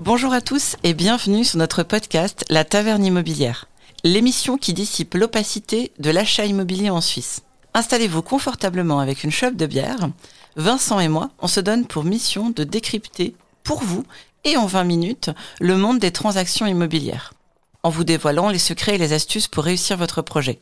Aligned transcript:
Bonjour 0.00 0.34
à 0.34 0.42
tous 0.42 0.76
et 0.82 0.92
bienvenue 0.92 1.44
sur 1.44 1.58
notre 1.58 1.82
podcast 1.82 2.44
La 2.50 2.64
Taverne 2.64 3.04
Immobilière, 3.04 3.68
l'émission 4.04 4.58
qui 4.58 4.74
dissipe 4.74 5.14
l'opacité 5.14 5.92
de 5.98 6.10
l'achat 6.10 6.44
immobilier 6.44 6.90
en 6.90 7.00
Suisse. 7.00 7.42
Installez-vous 7.72 8.22
confortablement 8.22 9.00
avec 9.00 9.24
une 9.24 9.30
chope 9.30 9.56
de 9.56 9.66
bière. 9.66 10.10
Vincent 10.56 11.00
et 11.00 11.08
moi, 11.08 11.30
on 11.40 11.48
se 11.48 11.60
donne 11.60 11.86
pour 11.86 12.04
mission 12.04 12.50
de 12.50 12.64
décrypter 12.64 13.34
pour 13.62 13.82
vous 13.82 14.04
et 14.44 14.56
en 14.56 14.66
20 14.66 14.84
minutes 14.84 15.30
le 15.60 15.76
monde 15.76 15.98
des 15.98 16.12
transactions 16.12 16.66
immobilières, 16.66 17.34
en 17.82 17.90
vous 17.90 18.04
dévoilant 18.04 18.50
les 18.50 18.58
secrets 18.58 18.94
et 18.94 18.98
les 18.98 19.12
astuces 19.12 19.48
pour 19.48 19.64
réussir 19.64 19.96
votre 19.96 20.22
projet. 20.22 20.60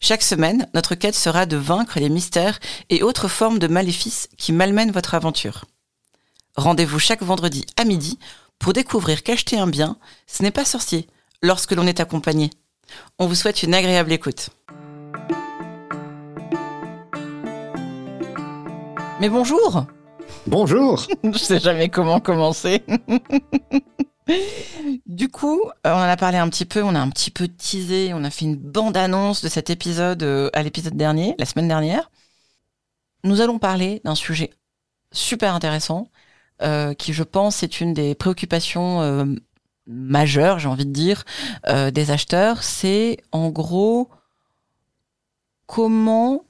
Chaque 0.00 0.22
semaine, 0.22 0.68
notre 0.74 0.94
quête 0.94 1.14
sera 1.14 1.46
de 1.46 1.56
vaincre 1.56 1.98
les 1.98 2.10
mystères 2.10 2.58
et 2.90 3.02
autres 3.02 3.28
formes 3.28 3.58
de 3.58 3.66
maléfices 3.66 4.28
qui 4.36 4.52
malmènent 4.52 4.92
votre 4.92 5.14
aventure. 5.14 5.64
Rendez-vous 6.56 6.98
chaque 6.98 7.22
vendredi 7.22 7.64
à 7.76 7.84
midi 7.84 8.18
pour 8.58 8.72
découvrir 8.72 9.22
qu'acheter 9.22 9.58
un 9.58 9.66
bien, 9.66 9.98
ce 10.26 10.42
n'est 10.42 10.50
pas 10.50 10.64
sorcier 10.64 11.06
lorsque 11.42 11.72
l'on 11.72 11.86
est 11.86 12.00
accompagné. 12.00 12.50
On 13.18 13.26
vous 13.26 13.34
souhaite 13.34 13.62
une 13.62 13.74
agréable 13.74 14.12
écoute. 14.12 14.50
Mais 19.20 19.30
bonjour 19.30 19.86
Bonjour 20.46 21.06
Je 21.24 21.38
sais 21.38 21.58
jamais 21.58 21.88
comment 21.88 22.20
commencer. 22.20 22.82
du 25.06 25.28
coup, 25.28 25.60
euh, 25.86 25.92
on 25.92 25.96
en 25.96 26.02
a 26.02 26.16
parlé 26.16 26.38
un 26.38 26.48
petit 26.48 26.64
peu, 26.64 26.82
on 26.82 26.94
a 26.94 27.00
un 27.00 27.10
petit 27.10 27.30
peu 27.30 27.48
teasé, 27.48 28.12
on 28.14 28.24
a 28.24 28.30
fait 28.30 28.44
une 28.44 28.56
bande-annonce 28.56 29.42
de 29.42 29.48
cet 29.48 29.70
épisode 29.70 30.22
euh, 30.22 30.50
à 30.52 30.62
l'épisode 30.62 30.96
dernier, 30.96 31.34
la 31.38 31.46
semaine 31.46 31.68
dernière. 31.68 32.10
Nous 33.24 33.40
allons 33.40 33.58
parler 33.58 34.00
d'un 34.04 34.14
sujet 34.14 34.50
super 35.12 35.54
intéressant, 35.54 36.10
euh, 36.62 36.94
qui 36.94 37.12
je 37.12 37.22
pense 37.22 37.62
est 37.62 37.80
une 37.80 37.92
des 37.92 38.14
préoccupations 38.14 39.02
euh, 39.02 39.24
majeures, 39.86 40.58
j'ai 40.58 40.68
envie 40.68 40.86
de 40.86 40.92
dire, 40.92 41.24
euh, 41.68 41.90
des 41.90 42.10
acheteurs, 42.10 42.62
c'est 42.62 43.18
en 43.32 43.50
gros 43.50 44.08
comment 45.66 46.44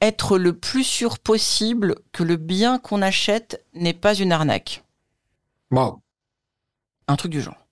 être 0.00 0.38
le 0.38 0.54
plus 0.54 0.84
sûr 0.84 1.18
possible 1.18 1.96
que 2.12 2.22
le 2.22 2.36
bien 2.36 2.78
qu'on 2.78 3.02
achète 3.02 3.64
n'est 3.74 3.94
pas 3.94 4.14
une 4.14 4.32
arnaque. 4.32 4.84
Wow. 5.70 6.00
Un 7.06 7.16
truc 7.16 7.32
du 7.32 7.40
genre. 7.40 7.66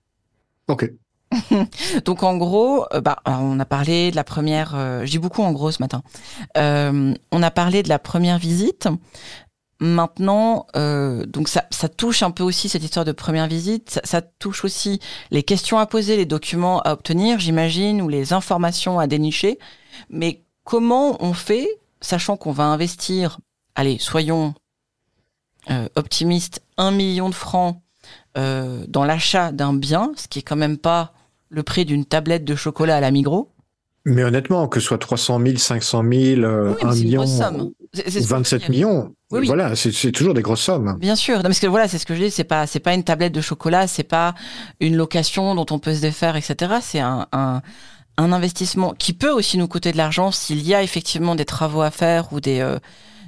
Ok. 0.67 0.91
Donc 2.05 2.23
en 2.23 2.37
gros, 2.37 2.85
bah, 3.03 3.19
on 3.25 3.59
a 3.59 3.65
parlé 3.65 4.11
de 4.11 4.15
la 4.15 4.23
première, 4.23 4.73
euh, 4.75 5.05
dis 5.05 5.19
beaucoup 5.19 5.43
en 5.43 5.51
gros 5.51 5.71
ce 5.71 5.81
matin, 5.81 6.01
euh, 6.57 7.13
on 7.31 7.43
a 7.43 7.51
parlé 7.51 7.83
de 7.83 7.89
la 7.89 7.99
première 7.99 8.39
visite, 8.39 8.87
Maintenant, 9.81 10.67
euh, 10.75 11.25
donc 11.25 11.47
ça, 11.47 11.63
ça, 11.69 11.87
touche 11.87 12.21
un 12.21 12.31
peu 12.31 12.43
aussi 12.43 12.67
cette 12.67 12.83
histoire 12.83 13.05
de 13.05 13.13
première 13.13 13.47
visite. 13.47 13.91
Ça, 13.91 14.01
ça, 14.03 14.21
touche 14.21 14.65
aussi 14.65 14.99
les 15.31 15.41
questions 15.41 15.79
à 15.79 15.85
poser, 15.85 16.17
les 16.17 16.25
documents 16.25 16.81
à 16.81 16.91
obtenir, 16.91 17.39
j'imagine, 17.39 18.01
ou 18.01 18.09
les 18.09 18.33
informations 18.33 18.99
à 18.99 19.07
dénicher. 19.07 19.57
Mais 20.09 20.43
comment 20.65 21.15
on 21.23 21.31
fait, 21.31 21.78
sachant 22.01 22.37
qu'on 22.37 22.51
va 22.51 22.65
investir, 22.65 23.39
allez, 23.75 23.97
soyons 23.99 24.53
euh, 25.69 25.87
optimistes, 25.95 26.61
un 26.77 26.91
million 26.91 27.29
de 27.29 27.35
francs 27.35 27.81
euh, 28.37 28.85
dans 28.87 29.03
l'achat 29.05 29.51
d'un 29.51 29.73
bien, 29.73 30.11
ce 30.15 30.27
qui 30.27 30.39
est 30.39 30.43
quand 30.43 30.55
même 30.55 30.77
pas 30.77 31.13
le 31.49 31.63
prix 31.63 31.85
d'une 31.85 32.05
tablette 32.05 32.45
de 32.45 32.55
chocolat 32.55 32.97
à 32.97 32.99
la 33.01 33.11
Migros. 33.11 33.51
Mais 34.05 34.23
honnêtement, 34.23 34.67
que 34.67 34.79
ce 34.79 34.87
soit 34.87 34.97
300 34.97 35.39
000, 35.45 35.57
500 35.57 36.03
000, 36.09 36.41
euh, 36.41 36.69
Oui, 36.71 36.75
mais 36.81 36.87
1 36.87 36.91
c'est 36.93 36.99
une 36.99 37.03
million, 37.05 37.21
grosse 37.23 37.37
somme. 37.37 37.71
C'est- 37.93 38.03
c'est 38.03 38.09
ce 38.09 38.15
que 38.15 38.21
je 38.21 38.27
veux 38.29 38.35
27 38.37 38.59
dire. 38.61 38.69
millions, 38.69 39.15
Oui, 39.31 39.39
oui. 39.41 39.47
voilà, 39.47 39.75
c'est- 39.75 39.91
c'est 39.91 40.11
toujours 40.11 40.33
des 40.33 40.41
grosses 40.41 40.61
sommes. 40.61 40.97
Bien 40.99 41.15
sûr, 41.15 41.37
non, 41.37 41.43
parce 41.43 41.59
que 41.59 41.67
voilà, 41.67 41.87
c'est 41.87 41.97
ce 41.97 42.05
que 42.05 42.15
je 42.15 42.23
dis, 42.23 42.31
c'est 42.31 42.43
pas 42.45 42.65
c'est 42.65 42.79
pas 42.79 42.93
une 42.93 43.03
tablette 43.03 43.33
de 43.33 43.41
chocolat, 43.41 43.87
c'est 43.87 44.03
pas 44.03 44.35
une 44.79 44.95
location 44.95 45.53
dont 45.53 45.65
on 45.71 45.79
peut 45.79 45.93
se 45.93 46.01
défaire, 46.01 46.35
etc. 46.37 46.75
C'est 46.81 46.99
un, 47.01 47.27
un 47.33 47.61
un 48.19 48.31
investissement 48.31 48.93
qui 48.93 49.13
peut 49.13 49.31
aussi 49.31 49.57
nous 49.57 49.67
coûter 49.67 49.91
de 49.91 49.97
l'argent 49.97 50.31
s'il 50.31 50.61
y 50.61 50.73
a 50.73 50.83
effectivement 50.83 51.35
des 51.35 51.45
travaux 51.45 51.81
à 51.81 51.91
faire 51.91 52.33
ou 52.33 52.39
des 52.39 52.59
euh, 52.59 52.79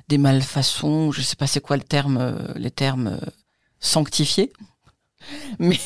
des 0.09 0.17
malfaçons, 0.17 1.11
je 1.11 1.21
sais 1.21 1.37
pas 1.37 1.47
c'est 1.47 1.61
quoi 1.61 1.77
le 1.77 1.83
terme, 1.83 2.17
euh, 2.17 2.53
les 2.55 2.71
termes 2.71 3.07
euh, 3.07 3.29
sanctifiés. 3.79 4.51
Mais 5.59 5.79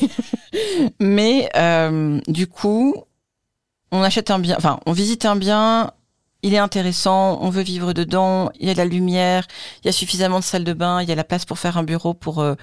mais 1.00 1.50
euh, 1.58 2.22
du 2.28 2.48
coup, 2.48 2.96
on 3.92 4.02
achète 4.02 4.32
un 4.32 4.40
bien, 4.40 4.56
enfin 4.58 4.80
on 4.86 4.94
visite 4.94 5.26
un 5.26 5.36
bien. 5.36 5.92
Il 6.46 6.54
est 6.54 6.60
intéressant, 6.60 7.40
on 7.42 7.50
veut 7.50 7.64
vivre 7.64 7.92
dedans, 7.94 8.52
il 8.60 8.68
y 8.68 8.70
a 8.70 8.74
de 8.74 8.78
la 8.78 8.86
lumière, 8.86 9.48
il 9.82 9.88
y 9.88 9.90
a 9.90 9.92
suffisamment 9.92 10.38
de 10.38 10.44
salles 10.44 10.64
de 10.64 10.74
bain, 10.74 11.02
il 11.02 11.10
y 11.10 11.12
a 11.12 11.16
la 11.16 11.24
place 11.24 11.44
pour 11.44 11.58
faire 11.58 11.76
un 11.76 11.84
bureau 11.84 12.14
pour 12.14 12.40
euh, 12.40 12.54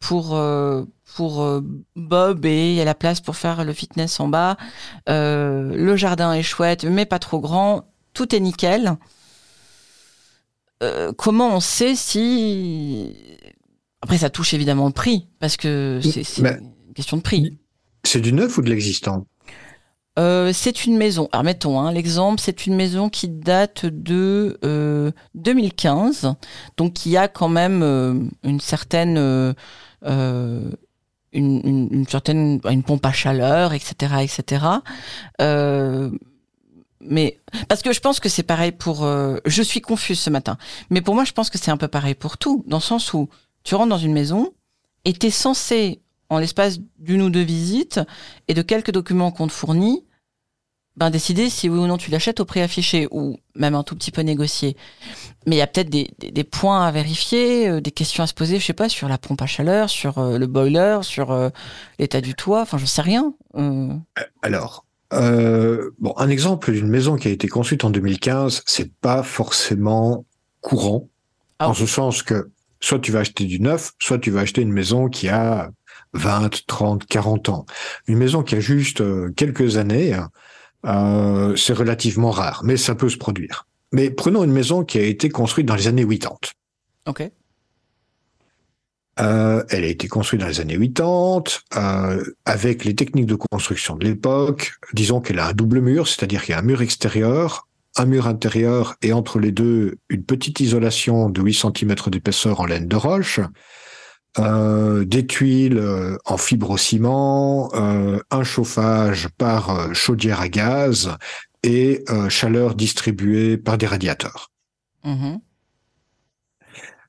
pour 0.00 0.34
euh, 0.34 0.86
pour 1.14 1.42
euh, 1.42 1.60
Bob 1.94 2.46
et 2.46 2.70
il 2.70 2.74
y 2.76 2.80
a 2.80 2.86
la 2.86 2.94
place 2.94 3.20
pour 3.20 3.36
faire 3.36 3.66
le 3.66 3.74
fitness 3.74 4.18
en 4.18 4.28
bas. 4.28 4.56
Euh, 5.10 5.76
le 5.76 5.94
jardin 5.94 6.32
est 6.32 6.42
chouette, 6.42 6.84
mais 6.84 7.04
pas 7.04 7.18
trop 7.18 7.38
grand. 7.38 7.84
Tout 8.14 8.34
est 8.34 8.40
nickel. 8.40 8.96
Euh, 10.82 11.12
comment 11.12 11.54
on 11.54 11.60
sait 11.60 11.96
si 11.96 13.14
après 14.00 14.16
ça 14.16 14.30
touche 14.30 14.54
évidemment 14.54 14.86
le 14.86 14.92
prix 14.92 15.28
parce 15.38 15.58
que 15.58 16.00
c'est 16.02 16.24
c'est 16.24 16.40
une 16.40 16.94
question 16.94 17.18
de 17.18 17.22
prix. 17.22 17.58
C'est 18.04 18.22
du 18.22 18.32
neuf 18.32 18.56
ou 18.56 18.62
de 18.62 18.70
l'existant? 18.70 19.26
Euh, 20.18 20.52
c'est 20.52 20.84
une 20.84 20.96
maison. 20.96 21.28
Alors 21.32 21.44
mettons 21.44 21.78
hein, 21.78 21.92
l'exemple, 21.92 22.40
c'est 22.40 22.66
une 22.66 22.74
maison 22.74 23.08
qui 23.08 23.28
date 23.28 23.86
de 23.86 24.58
euh, 24.64 25.12
2015, 25.34 26.34
donc 26.76 26.94
qui 26.94 27.16
a 27.16 27.28
quand 27.28 27.48
même 27.48 27.82
euh, 27.82 28.14
une 28.42 28.60
certaine 28.60 29.16
euh, 29.16 29.52
euh, 30.04 30.70
une, 31.32 31.60
une, 31.64 31.88
une 31.92 32.08
certaine 32.08 32.60
une 32.68 32.82
pompe 32.82 33.06
à 33.06 33.12
chaleur, 33.12 33.74
etc., 33.74 34.14
etc. 34.22 34.66
Mais 37.00 37.38
parce 37.68 37.82
que 37.82 37.92
je 37.92 38.00
pense 38.00 38.18
que 38.18 38.28
c'est 38.28 38.42
pareil 38.42 38.72
pour. 38.72 39.06
je 39.46 39.62
suis 39.62 39.80
confuse 39.80 40.18
ce 40.18 40.30
matin, 40.30 40.58
mais 40.90 41.00
pour 41.00 41.14
moi, 41.14 41.24
je 41.24 41.32
pense 41.32 41.48
que 41.48 41.56
c'est 41.56 41.70
un 41.70 41.76
peu 41.76 41.86
pareil 41.86 42.16
pour 42.16 42.38
tout, 42.38 42.64
dans 42.66 42.78
le 42.78 42.82
sens 42.82 43.14
où 43.14 43.28
tu 43.62 43.76
rentres 43.76 43.90
dans 43.90 43.98
une 43.98 44.12
maison 44.12 44.52
et 45.04 45.12
t'es 45.12 45.30
censé, 45.30 46.00
en 46.28 46.38
l'espace 46.38 46.80
d'une 46.98 47.22
ou 47.22 47.30
deux 47.30 47.42
visites 47.42 48.00
et 48.48 48.54
de 48.54 48.62
quelques 48.62 48.90
documents 48.90 49.30
qu'on 49.30 49.46
te 49.46 49.52
fournit, 49.52 50.04
ben 50.98 51.10
décider 51.10 51.48
si 51.48 51.68
oui 51.68 51.78
ou 51.78 51.86
non 51.86 51.96
tu 51.96 52.10
l'achètes 52.10 52.40
au 52.40 52.44
prix 52.44 52.60
affiché 52.60 53.06
ou 53.12 53.38
même 53.54 53.74
un 53.76 53.84
tout 53.84 53.94
petit 53.94 54.10
peu 54.10 54.22
négocié. 54.22 54.76
Mais 55.46 55.56
il 55.56 55.58
y 55.58 55.62
a 55.62 55.66
peut-être 55.68 55.90
des, 55.90 56.10
des, 56.18 56.30
des 56.30 56.44
points 56.44 56.84
à 56.86 56.90
vérifier, 56.90 57.68
euh, 57.68 57.80
des 57.80 57.92
questions 57.92 58.24
à 58.24 58.26
se 58.26 58.34
poser, 58.34 58.58
je 58.58 58.64
sais 58.66 58.72
pas, 58.72 58.88
sur 58.88 59.08
la 59.08 59.18
pompe 59.18 59.40
à 59.42 59.46
chaleur, 59.46 59.88
sur 59.90 60.18
euh, 60.18 60.38
le 60.38 60.46
boiler, 60.46 60.98
sur 61.02 61.30
euh, 61.30 61.50
l'état 61.98 62.20
du 62.20 62.34
toit, 62.34 62.62
enfin 62.62 62.78
je 62.78 62.86
sais 62.86 63.02
rien. 63.02 63.34
Alors, 64.42 64.86
bon, 65.10 66.14
un 66.16 66.28
exemple 66.28 66.72
d'une 66.72 66.88
maison 66.88 67.16
qui 67.16 67.28
a 67.28 67.30
été 67.30 67.48
construite 67.48 67.84
en 67.84 67.90
2015, 67.90 68.62
c'est 68.66 68.92
pas 69.00 69.22
forcément 69.22 70.24
courant, 70.60 71.08
Ah 71.58 71.68
en 71.68 71.70
oui. 71.70 71.76
ce 71.76 71.86
sens 71.86 72.22
que 72.22 72.50
soit 72.80 72.98
tu 72.98 73.12
vas 73.12 73.20
acheter 73.20 73.44
du 73.44 73.60
neuf, 73.60 73.92
soit 74.00 74.18
tu 74.18 74.30
vas 74.30 74.40
acheter 74.40 74.62
une 74.62 74.72
maison 74.72 75.08
qui 75.08 75.28
a 75.28 75.70
20, 76.12 76.64
30, 76.66 77.06
40 77.06 77.48
ans. 77.48 77.66
Une 78.06 78.18
maison 78.18 78.42
qui 78.42 78.54
a 78.56 78.60
juste 78.60 79.02
quelques 79.34 79.76
années, 79.76 80.16
euh, 80.86 81.56
c'est 81.56 81.72
relativement 81.72 82.30
rare, 82.30 82.62
mais 82.64 82.76
ça 82.76 82.94
peut 82.94 83.08
se 83.08 83.16
produire. 83.16 83.66
Mais 83.92 84.10
prenons 84.10 84.44
une 84.44 84.52
maison 84.52 84.84
qui 84.84 84.98
a 84.98 85.02
été 85.02 85.28
construite 85.28 85.66
dans 85.66 85.74
les 85.74 85.88
années 85.88 86.06
80. 86.06 86.36
ok. 87.06 87.30
Euh, 89.20 89.64
elle 89.70 89.82
a 89.82 89.88
été 89.88 90.06
construite 90.06 90.40
dans 90.40 90.46
les 90.46 90.60
années 90.60 90.78
80, 90.78 91.42
euh, 91.76 92.24
avec 92.44 92.84
les 92.84 92.94
techniques 92.94 93.26
de 93.26 93.34
construction 93.34 93.96
de 93.96 94.04
l'époque. 94.04 94.74
Disons 94.92 95.20
qu'elle 95.20 95.40
a 95.40 95.48
un 95.48 95.52
double 95.52 95.80
mur, 95.80 96.06
c'est-à-dire 96.06 96.44
qu'il 96.44 96.52
y 96.52 96.54
a 96.54 96.60
un 96.60 96.62
mur 96.62 96.82
extérieur, 96.82 97.66
un 97.96 98.04
mur 98.04 98.28
intérieur, 98.28 98.94
et 99.02 99.12
entre 99.12 99.40
les 99.40 99.50
deux, 99.50 99.96
une 100.08 100.22
petite 100.22 100.60
isolation 100.60 101.30
de 101.30 101.42
8 101.42 101.54
cm 101.54 101.96
d'épaisseur 102.06 102.60
en 102.60 102.66
laine 102.66 102.86
de 102.86 102.94
roche, 102.94 103.40
euh, 104.38 105.04
des 105.04 105.26
tuiles 105.26 105.78
euh, 105.78 106.16
en 106.24 106.36
fibrociment, 106.36 107.70
euh, 107.74 108.20
un 108.30 108.44
chauffage 108.44 109.28
par 109.38 109.94
chaudière 109.94 110.40
à 110.40 110.48
gaz 110.48 111.16
et 111.62 112.04
euh, 112.08 112.28
chaleur 112.28 112.74
distribuée 112.74 113.56
par 113.56 113.78
des 113.78 113.86
radiateurs. 113.86 114.50
Mhm. 115.04 115.38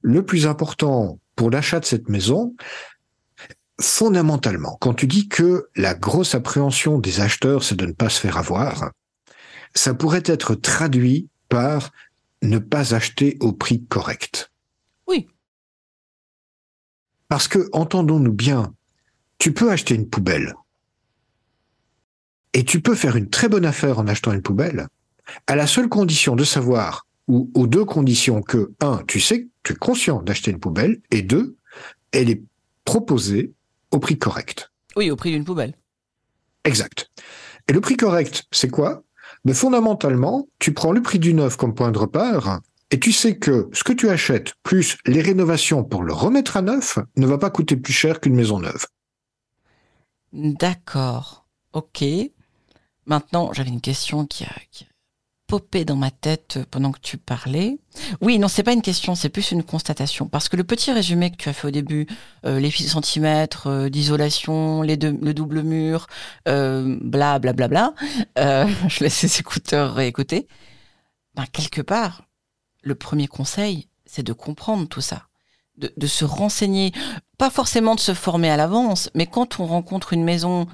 le 0.01 0.23
plus 0.23 0.45
important 0.45 1.19
pour 1.35 1.49
l'achat 1.49 1.79
de 1.79 1.85
cette 1.85 2.07
maison, 2.07 2.55
fondamentalement, 3.81 4.77
quand 4.79 4.93
tu 4.93 5.07
dis 5.07 5.27
que 5.27 5.67
la 5.75 5.95
grosse 5.95 6.35
appréhension 6.35 6.99
des 6.99 7.19
acheteurs, 7.19 7.63
c'est 7.63 7.75
de 7.75 7.85
ne 7.85 7.93
pas 7.93 8.09
se 8.09 8.19
faire 8.19 8.37
avoir, 8.37 8.91
ça 9.73 9.93
pourrait 9.93 10.23
être 10.25 10.55
traduit 10.55 11.29
par 11.49 11.91
ne 12.41 12.59
pas 12.59 12.93
acheter 12.93 13.37
au 13.41 13.51
prix 13.51 13.83
correct. 13.85 14.51
Oui. 15.07 15.27
Parce 17.29 17.47
que, 17.47 17.69
entendons-nous 17.71 18.33
bien, 18.33 18.73
tu 19.37 19.53
peux 19.53 19.71
acheter 19.71 19.95
une 19.95 20.09
poubelle. 20.09 20.55
Et 22.53 22.65
tu 22.65 22.81
peux 22.81 22.95
faire 22.95 23.15
une 23.15 23.29
très 23.29 23.47
bonne 23.47 23.65
affaire 23.65 23.99
en 23.99 24.07
achetant 24.07 24.33
une 24.33 24.41
poubelle, 24.41 24.87
à 25.47 25.55
la 25.55 25.67
seule 25.67 25.87
condition 25.87 26.35
de 26.35 26.43
savoir, 26.43 27.05
ou 27.27 27.51
aux 27.53 27.67
deux 27.67 27.85
conditions 27.85 28.41
que, 28.41 28.73
un, 28.81 29.03
tu 29.07 29.19
sais, 29.19 29.47
tu 29.63 29.73
es 29.73 29.75
conscient 29.75 30.21
d'acheter 30.23 30.49
une 30.49 30.59
poubelle, 30.59 30.99
et 31.11 31.21
deux, 31.21 31.55
elle 32.11 32.29
est 32.29 32.41
proposée 32.83 33.53
au 33.91 33.99
prix 33.99 34.17
correct. 34.17 34.71
Oui, 34.95 35.11
au 35.11 35.15
prix 35.15 35.31
d'une 35.31 35.45
poubelle. 35.45 35.77
Exact. 36.63 37.11
Et 37.67 37.73
le 37.73 37.81
prix 37.81 37.95
correct, 37.95 38.45
c'est 38.51 38.69
quoi? 38.69 39.03
Mais 39.45 39.53
fondamentalement, 39.53 40.47
tu 40.57 40.73
prends 40.73 40.91
le 40.91 41.03
prix 41.03 41.19
du 41.19 41.35
neuf 41.35 41.55
comme 41.55 41.75
point 41.75 41.91
de 41.91 41.99
repère, 41.99 42.59
et 42.91 42.99
tu 42.99 43.11
sais 43.11 43.37
que 43.37 43.69
ce 43.73 43.83
que 43.83 43.93
tu 43.93 44.09
achètes, 44.09 44.53
plus 44.63 44.97
les 45.05 45.21
rénovations 45.21 45.83
pour 45.83 46.03
le 46.03 46.13
remettre 46.13 46.57
à 46.57 46.61
neuf, 46.61 46.97
ne 47.17 47.27
va 47.27 47.37
pas 47.37 47.49
coûter 47.49 47.75
plus 47.75 47.93
cher 47.93 48.19
qu'une 48.19 48.35
maison 48.35 48.59
neuve. 48.59 48.85
D'accord. 50.33 51.45
Ok. 51.73 52.03
Maintenant, 53.05 53.53
j'avais 53.53 53.69
une 53.69 53.81
question 53.81 54.25
qui 54.25 54.43
a, 54.43 54.49
popé 55.49 55.83
dans 55.83 55.95
ma 55.95 56.11
tête 56.11 56.59
pendant 56.69 56.91
que 56.91 56.99
tu 57.01 57.17
parlais. 57.17 57.79
Oui, 58.21 58.37
non, 58.37 58.47
c'est 58.47 58.61
pas 58.61 58.71
une 58.71 58.83
question, 58.83 59.15
c'est 59.15 59.29
plus 59.29 59.51
une 59.51 59.63
constatation. 59.63 60.27
Parce 60.27 60.47
que 60.47 60.55
le 60.55 60.63
petit 60.63 60.91
résumé 60.91 61.31
que 61.31 61.37
tu 61.37 61.49
as 61.49 61.53
fait 61.53 61.67
au 61.67 61.71
début, 61.71 62.05
euh, 62.45 62.59
les 62.59 62.69
6 62.69 62.95
cm 63.01 63.47
euh, 63.65 63.89
d'isolation, 63.89 64.83
les 64.83 64.95
deux, 64.95 65.17
le 65.19 65.33
double 65.33 65.63
mur, 65.63 66.05
euh, 66.47 66.97
bla 67.01 67.39
bla 67.39 67.53
bla, 67.53 67.93
euh, 68.37 68.67
je 68.87 69.03
laisse 69.03 69.23
les 69.23 69.39
écouteurs 69.39 69.95
réécouter. 69.95 70.47
Ben, 71.33 71.45
quelque 71.51 71.81
part, 71.81 72.28
le 72.81 72.95
premier 72.95 73.27
conseil, 73.27 73.87
c'est 74.05 74.23
de 74.23 74.33
comprendre 74.33 74.87
tout 74.87 75.01
ça. 75.01 75.27
De, 75.77 75.93
de, 75.95 76.07
se 76.07 76.25
renseigner, 76.25 76.91
pas 77.37 77.49
forcément 77.49 77.95
de 77.95 78.01
se 78.01 78.13
former 78.13 78.49
à 78.49 78.57
l'avance, 78.57 79.09
mais 79.15 79.27
quand 79.27 79.61
on 79.61 79.65
rencontre 79.65 80.11
une 80.11 80.25
maison 80.25 80.67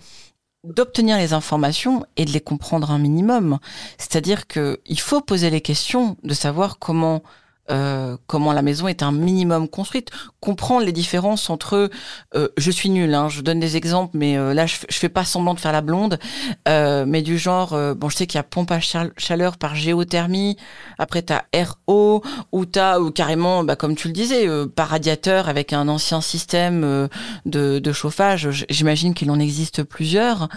d'obtenir 0.66 1.18
les 1.18 1.34
informations 1.34 2.06
et 2.18 2.26
de 2.26 2.32
les 2.32 2.42
comprendre 2.42 2.92
un 2.92 3.00
minimum. 3.00 3.60
C'est-à-dire 3.98 4.48
que 4.48 4.82
il 4.86 5.00
faut 5.00 5.22
poser 5.22 5.50
les 5.50 5.62
questions 5.62 6.18
de 6.24 6.34
savoir 6.34 6.80
comment 6.80 7.24
euh, 7.72 8.18
comment 8.28 8.54
la 8.54 8.62
maison 8.62 8.88
est 8.88 9.02
un 9.02 9.12
minimum 9.12 9.68
construite, 9.68 10.10
comprendre 10.40 10.86
les 10.86 10.92
différences 10.92 11.50
entre 11.50 11.90
euh, 12.36 12.48
je 12.58 12.72
suis 12.72 12.90
nul, 12.90 13.14
hein, 13.14 13.28
je 13.28 13.42
donne 13.42 13.60
des 13.60 13.76
exemples, 13.76 14.16
mais 14.18 14.38
euh, 14.38 14.54
là 14.54 14.66
je, 14.68 14.76
je 14.88 14.98
fais 14.98 15.10
pas 15.10 15.26
semblant 15.26 15.56
de 15.56 15.60
faire 15.60 15.72
la 15.72 15.82
blonde, 15.82 16.20
euh, 16.68 17.06
mais 17.08 17.22
du 17.24 17.38
genre 17.38 17.74
euh, 17.74 17.96
bon 17.96 18.10
je 18.10 18.18
sais 18.18 18.28
qu'il 18.28 18.38
y 18.38 18.40
a 18.40 18.44
pompe 18.44 18.72
à 18.72 18.80
chaleur 18.80 19.58
par 19.58 19.76
géothermie, 19.76 20.58
après 21.00 21.24
tu 21.24 21.34
as 21.34 21.46
RO 21.88 22.22
ou 22.52 22.66
tu 22.66 22.78
as 22.78 23.02
ou 23.02 23.10
carrément 23.10 23.64
bah, 23.64 23.76
comme 23.76 23.96
tu 23.96 24.10
le 24.10 24.14
disais 24.14 24.48
par 24.76 24.90
radiateur 24.90 25.50
avec 25.50 25.74
un 25.74 25.88
ancien 25.88 26.22
système 26.22 27.10
de, 27.46 27.80
de 27.80 27.92
chauffage, 27.92 28.66
j'imagine 28.70 29.14
qu'il 29.14 29.32
en 29.32 29.40
existe 29.40 29.84
plusieurs. 29.84 30.50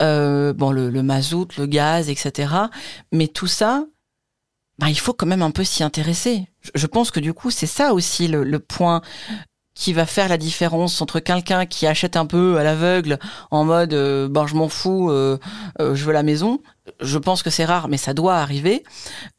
bon 0.00 0.70
le, 0.72 0.90
le 0.90 1.02
mazout, 1.02 1.48
le 1.58 1.66
gaz, 1.66 2.08
etc. 2.08 2.52
Mais 3.12 3.28
tout 3.28 3.46
ça, 3.46 3.84
bah, 4.78 4.88
il 4.88 4.98
faut 4.98 5.12
quand 5.12 5.26
même 5.26 5.42
un 5.42 5.50
peu 5.50 5.64
s'y 5.64 5.82
intéresser. 5.82 6.48
Je 6.74 6.86
pense 6.86 7.10
que 7.10 7.20
du 7.20 7.32
coup, 7.32 7.50
c'est 7.50 7.66
ça 7.66 7.92
aussi 7.92 8.28
le, 8.28 8.42
le, 8.44 8.58
point 8.58 9.02
qui 9.74 9.92
va 9.92 10.06
faire 10.06 10.28
la 10.28 10.36
différence 10.36 11.00
entre 11.02 11.18
quelqu'un 11.20 11.66
qui 11.66 11.86
achète 11.86 12.16
un 12.16 12.26
peu 12.26 12.58
à 12.58 12.62
l'aveugle 12.62 13.18
en 13.50 13.64
mode 13.64 13.92
euh, 13.92 14.28
ben 14.28 14.46
je 14.46 14.54
m'en 14.54 14.68
fous, 14.68 15.10
euh, 15.10 15.38
euh, 15.80 15.94
je 15.94 16.04
veux 16.04 16.12
la 16.12 16.22
maison. 16.22 16.60
Je 17.00 17.18
pense 17.18 17.42
que 17.42 17.50
c'est 17.50 17.64
rare, 17.64 17.88
mais 17.88 17.96
ça 17.96 18.14
doit 18.14 18.36
arriver. 18.36 18.84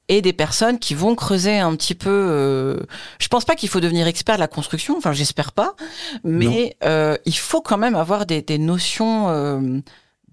Et 0.07 0.21
des 0.21 0.33
personnes 0.33 0.77
qui 0.77 0.93
vont 0.93 1.15
creuser 1.15 1.57
un 1.57 1.75
petit 1.75 1.95
peu. 1.95 2.09
Euh, 2.09 2.77
je 3.19 3.27
pense 3.27 3.45
pas 3.45 3.55
qu'il 3.55 3.69
faut 3.69 3.79
devenir 3.79 4.07
expert 4.07 4.35
de 4.35 4.39
la 4.39 4.47
construction. 4.47 4.97
Enfin, 4.97 5.13
j'espère 5.13 5.51
pas. 5.51 5.75
Mais 6.23 6.75
euh, 6.83 7.17
il 7.25 7.35
faut 7.37 7.61
quand 7.61 7.77
même 7.77 7.95
avoir 7.95 8.25
des, 8.25 8.41
des 8.41 8.57
notions 8.57 9.29
euh, 9.29 9.79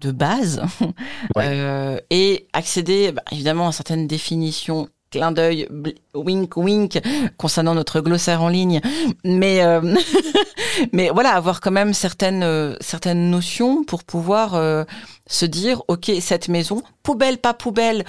de 0.03 0.11
base 0.11 0.61
ouais. 1.35 1.45
euh, 1.47 1.99
et 2.09 2.47
accéder 2.53 3.11
bah, 3.11 3.23
évidemment 3.31 3.67
à 3.67 3.71
certaines 3.71 4.07
définitions 4.07 4.89
clin 5.11 5.31
d'œil 5.31 5.67
wink 6.15 6.57
wink 6.57 6.99
concernant 7.37 7.75
notre 7.75 8.01
glossaire 8.01 8.41
en 8.41 8.49
ligne 8.49 8.81
mais 9.23 9.63
euh, 9.63 9.95
mais 10.91 11.09
voilà 11.09 11.31
avoir 11.31 11.61
quand 11.61 11.71
même 11.71 11.93
certaines 11.93 12.43
euh, 12.43 12.75
certaines 12.81 13.29
notions 13.29 13.83
pour 13.83 14.03
pouvoir 14.03 14.55
euh, 14.55 14.83
se 15.27 15.45
dire 15.45 15.83
ok 15.87 16.11
cette 16.19 16.49
maison 16.49 16.81
poubelle 17.03 17.37
pas 17.37 17.53
poubelle 17.53 18.03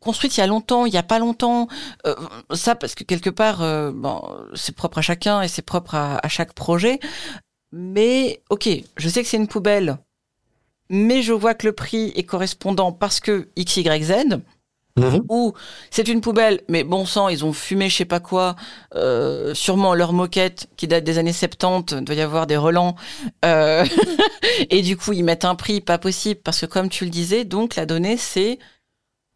construite 0.00 0.36
il 0.36 0.40
y 0.40 0.42
a 0.42 0.46
longtemps, 0.46 0.86
il 0.86 0.94
y 0.94 0.96
a 0.96 1.02
pas 1.02 1.18
longtemps, 1.18 1.68
euh, 2.06 2.14
ça 2.54 2.74
parce 2.74 2.94
que 2.94 3.04
quelque 3.04 3.30
part, 3.30 3.62
euh, 3.62 3.92
bon, 3.94 4.22
c'est 4.54 4.74
propre 4.74 4.98
à 4.98 5.02
chacun 5.02 5.42
et 5.42 5.48
c'est 5.48 5.62
propre 5.62 5.94
à, 5.94 6.18
à 6.24 6.28
chaque 6.28 6.54
projet. 6.54 6.98
Mais 7.72 8.42
ok, 8.50 8.68
je 8.96 9.08
sais 9.08 9.22
que 9.22 9.28
c'est 9.28 9.36
une 9.36 9.46
poubelle, 9.46 9.98
mais 10.90 11.22
je 11.22 11.32
vois 11.32 11.54
que 11.54 11.66
le 11.66 11.72
prix 11.72 12.12
est 12.16 12.24
correspondant 12.24 12.92
parce 12.92 13.20
que 13.20 13.48
X, 13.56 13.78
Y, 13.78 14.02
Z. 14.02 14.40
Mmh. 14.96 15.20
Ou 15.28 15.54
c'est 15.90 16.08
une 16.08 16.20
poubelle, 16.20 16.62
mais 16.68 16.82
bon 16.82 17.06
sang, 17.06 17.28
ils 17.28 17.44
ont 17.44 17.52
fumé 17.52 17.88
je 17.88 17.96
sais 17.96 18.04
pas 18.04 18.18
quoi, 18.18 18.56
euh, 18.96 19.54
sûrement 19.54 19.94
leur 19.94 20.12
moquette 20.12 20.68
qui 20.76 20.88
date 20.88 21.04
des 21.04 21.16
années 21.18 21.32
70, 21.32 22.02
doit 22.02 22.16
y 22.16 22.20
avoir 22.20 22.48
des 22.48 22.56
relents, 22.56 22.96
euh, 23.44 23.86
et 24.70 24.82
du 24.82 24.96
coup 24.96 25.12
ils 25.12 25.22
mettent 25.22 25.44
un 25.44 25.54
prix 25.54 25.80
pas 25.80 25.96
possible, 25.96 26.40
parce 26.42 26.60
que 26.60 26.66
comme 26.66 26.88
tu 26.88 27.04
le 27.04 27.10
disais, 27.10 27.44
donc 27.44 27.76
la 27.76 27.86
donnée 27.86 28.16
c'est 28.16 28.58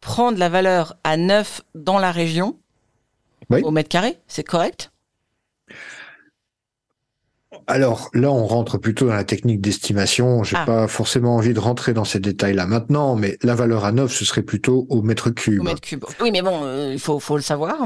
prendre 0.01 0.37
la 0.37 0.49
valeur 0.49 0.97
à 1.05 1.15
neuf 1.15 1.61
dans 1.73 1.99
la 1.99 2.11
région, 2.11 2.59
oui. 3.49 3.61
au 3.63 3.71
mètre 3.71 3.89
carré, 3.89 4.19
c'est 4.27 4.43
correct? 4.43 4.91
Alors 7.67 8.09
là, 8.13 8.31
on 8.31 8.45
rentre 8.45 8.77
plutôt 8.77 9.07
dans 9.07 9.13
la 9.13 9.23
technique 9.23 9.61
d'estimation. 9.61 10.43
J'ai 10.43 10.57
ah. 10.57 10.65
pas 10.65 10.87
forcément 10.87 11.35
envie 11.35 11.53
de 11.53 11.59
rentrer 11.59 11.93
dans 11.93 12.05
ces 12.05 12.19
détails-là 12.19 12.65
maintenant, 12.65 13.15
mais 13.15 13.37
la 13.41 13.55
valeur 13.55 13.85
à 13.85 13.91
neuf, 13.91 14.13
ce 14.13 14.25
serait 14.25 14.43
plutôt 14.43 14.85
au 14.89 15.01
mètre 15.01 15.29
cube. 15.29 15.61
Au 15.61 15.63
mètre 15.63 15.81
cube. 15.81 16.05
Oui, 16.21 16.31
mais 16.31 16.41
bon, 16.41 16.63
euh, 16.63 16.91
il 16.93 16.99
faut, 16.99 17.19
faut 17.19 17.35
le 17.35 17.41
savoir. 17.41 17.77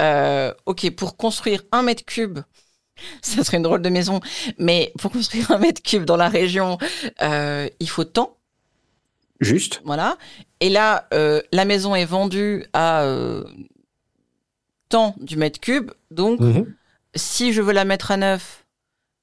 Euh, 0.00 0.52
ok, 0.66 0.90
pour 0.96 1.16
construire 1.16 1.62
un 1.72 1.82
mètre 1.82 2.04
cube, 2.04 2.40
ça 3.22 3.44
serait 3.44 3.58
une 3.58 3.62
drôle 3.62 3.82
de 3.82 3.90
maison, 3.90 4.20
mais 4.58 4.92
pour 4.98 5.12
construire 5.12 5.50
un 5.50 5.58
mètre 5.58 5.82
cube 5.82 6.04
dans 6.04 6.16
la 6.16 6.28
région, 6.28 6.78
euh, 7.22 7.68
il 7.80 7.88
faut 7.88 8.04
tant. 8.04 8.36
Juste. 9.40 9.80
Voilà. 9.84 10.18
Et 10.60 10.68
là, 10.68 11.08
euh, 11.14 11.40
la 11.52 11.64
maison 11.64 11.94
est 11.94 12.04
vendue 12.04 12.66
à 12.74 13.02
euh, 13.02 13.44
tant 14.88 15.14
du 15.20 15.36
mètre 15.36 15.60
cube, 15.60 15.90
donc. 16.10 16.40
Mmh. 16.40 16.64
Si 17.16 17.52
je 17.52 17.60
veux 17.60 17.72
la 17.72 17.84
mettre 17.84 18.12
à 18.12 18.16
neuf, 18.16 18.64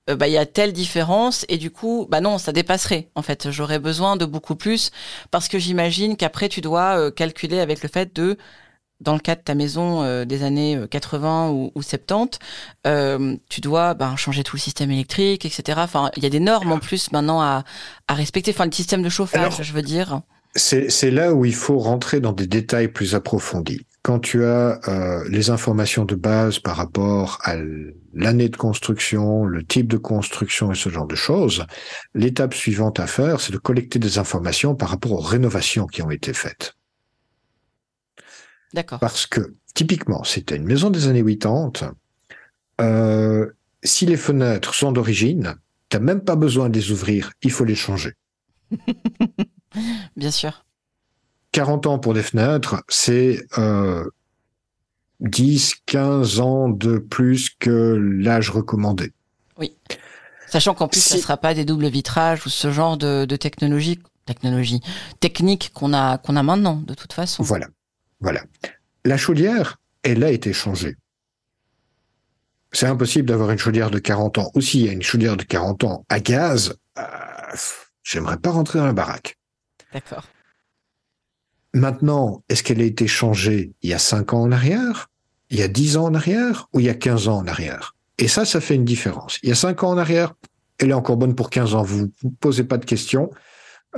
euh, 0.09 0.15
bah 0.15 0.27
il 0.27 0.33
y 0.33 0.37
a 0.37 0.45
telle 0.45 0.73
différence 0.73 1.45
et 1.49 1.57
du 1.57 1.71
coup 1.71 2.07
bah 2.09 2.21
non 2.21 2.37
ça 2.37 2.51
dépasserait 2.51 3.09
en 3.15 3.21
fait. 3.21 3.51
J'aurais 3.51 3.79
besoin 3.79 4.15
de 4.17 4.25
beaucoup 4.25 4.55
plus 4.55 4.91
parce 5.31 5.47
que 5.47 5.59
j'imagine 5.59 6.15
qu'après 6.17 6.49
tu 6.49 6.61
dois 6.61 6.97
euh, 6.99 7.11
calculer 7.11 7.59
avec 7.59 7.83
le 7.83 7.89
fait 7.89 8.15
de 8.15 8.37
dans 8.99 9.13
le 9.13 9.19
cas 9.19 9.35
de 9.35 9.41
ta 9.41 9.53
maison 9.53 10.01
euh, 10.03 10.25
des 10.25 10.43
années 10.43 10.79
80 10.89 11.49
ou, 11.51 11.71
ou 11.75 11.81
70 11.83 12.39
euh, 12.87 13.35
tu 13.49 13.61
dois 13.61 13.93
bah, 13.93 14.15
changer 14.17 14.43
tout 14.43 14.55
le 14.55 14.61
système 14.61 14.89
électrique 14.91 15.45
etc 15.45 15.79
enfin 15.83 16.09
il 16.17 16.23
y 16.23 16.25
a 16.25 16.29
des 16.29 16.39
normes 16.39 16.71
en 16.71 16.79
plus 16.79 17.11
maintenant 17.11 17.41
à, 17.41 17.63
à 18.07 18.13
respecter. 18.15 18.51
Enfin 18.51 18.65
le 18.65 18.71
système 18.71 19.03
de 19.03 19.09
chauffage 19.09 19.41
Alors, 19.41 19.63
je 19.63 19.73
veux 19.73 19.83
dire. 19.83 20.21
c'est 20.55 21.11
là 21.11 21.33
où 21.33 21.45
il 21.45 21.53
faut 21.55 21.77
rentrer 21.77 22.19
dans 22.19 22.33
des 22.33 22.47
détails 22.47 22.87
plus 22.87 23.13
approfondis 23.13 23.81
quand 24.07 24.19
tu 24.19 24.45
as 24.45 24.79
euh, 24.87 25.27
les 25.27 25.49
informations 25.49 26.05
de 26.05 26.15
base 26.15 26.59
par 26.59 26.77
rapport 26.77 27.39
à 27.43 27.57
l'année 28.13 28.47
de 28.47 28.55
construction, 28.55 29.43
le 29.43 29.65
type 29.65 29.89
de 29.89 29.97
construction 29.97 30.71
et 30.71 30.75
ce 30.75 30.87
genre 30.87 31.07
de 31.07 31.15
choses, 31.15 31.65
l'étape 32.13 32.53
suivante 32.53 33.01
à 33.01 33.05
faire, 33.05 33.41
c'est 33.41 33.51
de 33.51 33.57
collecter 33.57 33.99
des 33.99 34.17
informations 34.17 34.75
par 34.75 34.87
rapport 34.87 35.11
aux 35.11 35.19
rénovations 35.19 35.87
qui 35.87 36.01
ont 36.03 36.09
été 36.09 36.31
faites. 36.31 36.75
D'accord. 38.73 38.99
Parce 38.99 39.27
que, 39.27 39.41
typiquement, 39.73 40.23
c'était 40.23 40.55
une 40.55 40.63
maison 40.63 40.89
des 40.89 41.09
années 41.09 41.21
80, 41.21 41.93
euh, 42.79 43.51
si 43.83 44.05
les 44.05 44.15
fenêtres 44.15 44.73
sont 44.73 44.93
d'origine, 44.93 45.55
tu 45.89 45.97
n'as 45.97 46.03
même 46.03 46.21
pas 46.21 46.37
besoin 46.37 46.69
de 46.69 46.79
les 46.79 46.91
ouvrir, 46.91 47.33
il 47.41 47.51
faut 47.51 47.65
les 47.65 47.75
changer. 47.75 48.13
Bien 50.15 50.31
sûr. 50.31 50.63
40 51.51 51.87
ans 51.87 51.99
pour 51.99 52.13
des 52.13 52.23
fenêtres, 52.23 52.83
c'est 52.89 53.45
euh, 53.57 54.03
10, 55.21 55.75
15 55.85 56.39
ans 56.39 56.69
de 56.69 56.97
plus 56.97 57.49
que 57.49 57.97
l'âge 58.19 58.49
recommandé. 58.49 59.11
Oui. 59.57 59.75
Sachant 60.47 60.73
qu'en 60.73 60.87
plus, 60.87 61.01
si... 61.01 61.09
ce 61.09 61.15
ne 61.15 61.21
sera 61.21 61.37
pas 61.37 61.53
des 61.53 61.65
doubles 61.65 61.87
vitrages 61.87 62.45
ou 62.45 62.49
ce 62.49 62.71
genre 62.71 62.97
de, 62.97 63.25
de 63.25 63.35
technologie, 63.35 63.99
technologie, 64.25 64.81
technique 65.19 65.71
qu'on 65.73 65.93
a, 65.93 66.17
qu'on 66.17 66.35
a 66.35 66.43
maintenant, 66.43 66.75
de 66.75 66.93
toute 66.93 67.13
façon. 67.13 67.43
Voilà. 67.43 67.67
Voilà. 68.19 68.43
La 69.05 69.17
chaudière, 69.17 69.77
elle 70.03 70.23
a 70.23 70.31
été 70.31 70.53
changée. 70.53 70.95
C'est 72.71 72.87
impossible 72.87 73.27
d'avoir 73.27 73.51
une 73.51 73.57
chaudière 73.57 73.89
de 73.89 73.99
40 73.99 74.37
ans. 74.39 74.51
Aussi, 74.53 74.79
il 74.79 74.85
y 74.85 74.89
a 74.89 74.91
une 74.91 75.01
chaudière 75.01 75.37
de 75.37 75.43
40 75.43 75.83
ans 75.85 76.05
à 76.09 76.19
gaz. 76.19 76.75
Euh, 76.97 77.03
J'aimerais 78.03 78.37
pas 78.37 78.51
rentrer 78.51 78.79
dans 78.79 78.85
la 78.85 78.93
baraque. 78.93 79.37
D'accord. 79.93 80.23
Maintenant, 81.73 82.43
est-ce 82.49 82.63
qu'elle 82.63 82.81
a 82.81 82.85
été 82.85 83.07
changée 83.07 83.73
il 83.81 83.89
y 83.89 83.93
a 83.93 83.99
5 83.99 84.33
ans 84.33 84.41
en 84.41 84.51
arrière, 84.51 85.09
il 85.49 85.59
y 85.59 85.61
a 85.61 85.67
10 85.67 85.97
ans 85.97 86.05
en 86.05 86.13
arrière 86.13 86.69
ou 86.73 86.79
il 86.79 86.85
y 86.85 86.89
a 86.89 86.93
15 86.93 87.27
ans 87.27 87.37
en 87.37 87.47
arrière? 87.47 87.95
Et 88.17 88.27
ça, 88.27 88.45
ça 88.45 88.61
fait 88.61 88.75
une 88.75 88.85
différence. 88.85 89.37
Il 89.43 89.49
y 89.49 89.51
a 89.51 89.55
5 89.55 89.83
ans 89.83 89.91
en 89.91 89.97
arrière, 89.97 90.33
elle 90.79 90.89
est 90.89 90.93
encore 90.93 91.17
bonne 91.17 91.35
pour 91.35 91.49
15 91.49 91.75
ans. 91.75 91.83
Vous 91.83 92.09
ne 92.23 92.29
posez 92.39 92.63
pas 92.63 92.77
de 92.77 92.85
questions. 92.85 93.29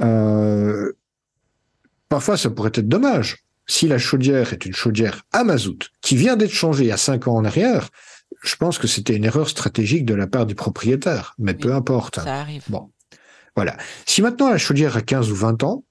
Euh, 0.01 0.93
parfois, 2.09 2.37
ça 2.37 2.49
pourrait 2.49 2.71
être 2.73 2.87
dommage. 2.87 3.43
Si 3.67 3.87
la 3.87 3.97
chaudière 3.97 4.51
est 4.51 4.65
une 4.65 4.73
chaudière 4.73 5.23
à 5.31 5.43
mazout 5.43 5.89
qui 6.01 6.17
vient 6.17 6.35
d'être 6.35 6.53
changée 6.53 6.85
il 6.85 6.87
y 6.87 6.91
a 6.91 6.97
5 6.97 7.27
ans 7.27 7.35
en 7.35 7.45
arrière, 7.45 7.89
je 8.43 8.55
pense 8.55 8.77
que 8.77 8.87
c'était 8.87 9.15
une 9.15 9.25
erreur 9.25 9.49
stratégique 9.49 10.05
de 10.05 10.13
la 10.13 10.27
part 10.27 10.45
du 10.45 10.55
propriétaire. 10.55 11.35
Mais 11.37 11.53
peu 11.53 11.73
importe. 11.73 12.19
Ça 12.19 12.39
arrive. 12.39 12.63
Bon. 12.69 12.89
Voilà. 13.55 13.77
Si 14.05 14.21
maintenant 14.21 14.49
la 14.49 14.57
chaudière 14.57 14.97
a 14.97 15.01
15 15.01 15.31
ou 15.31 15.35
20 15.35 15.63
ans, 15.63 15.83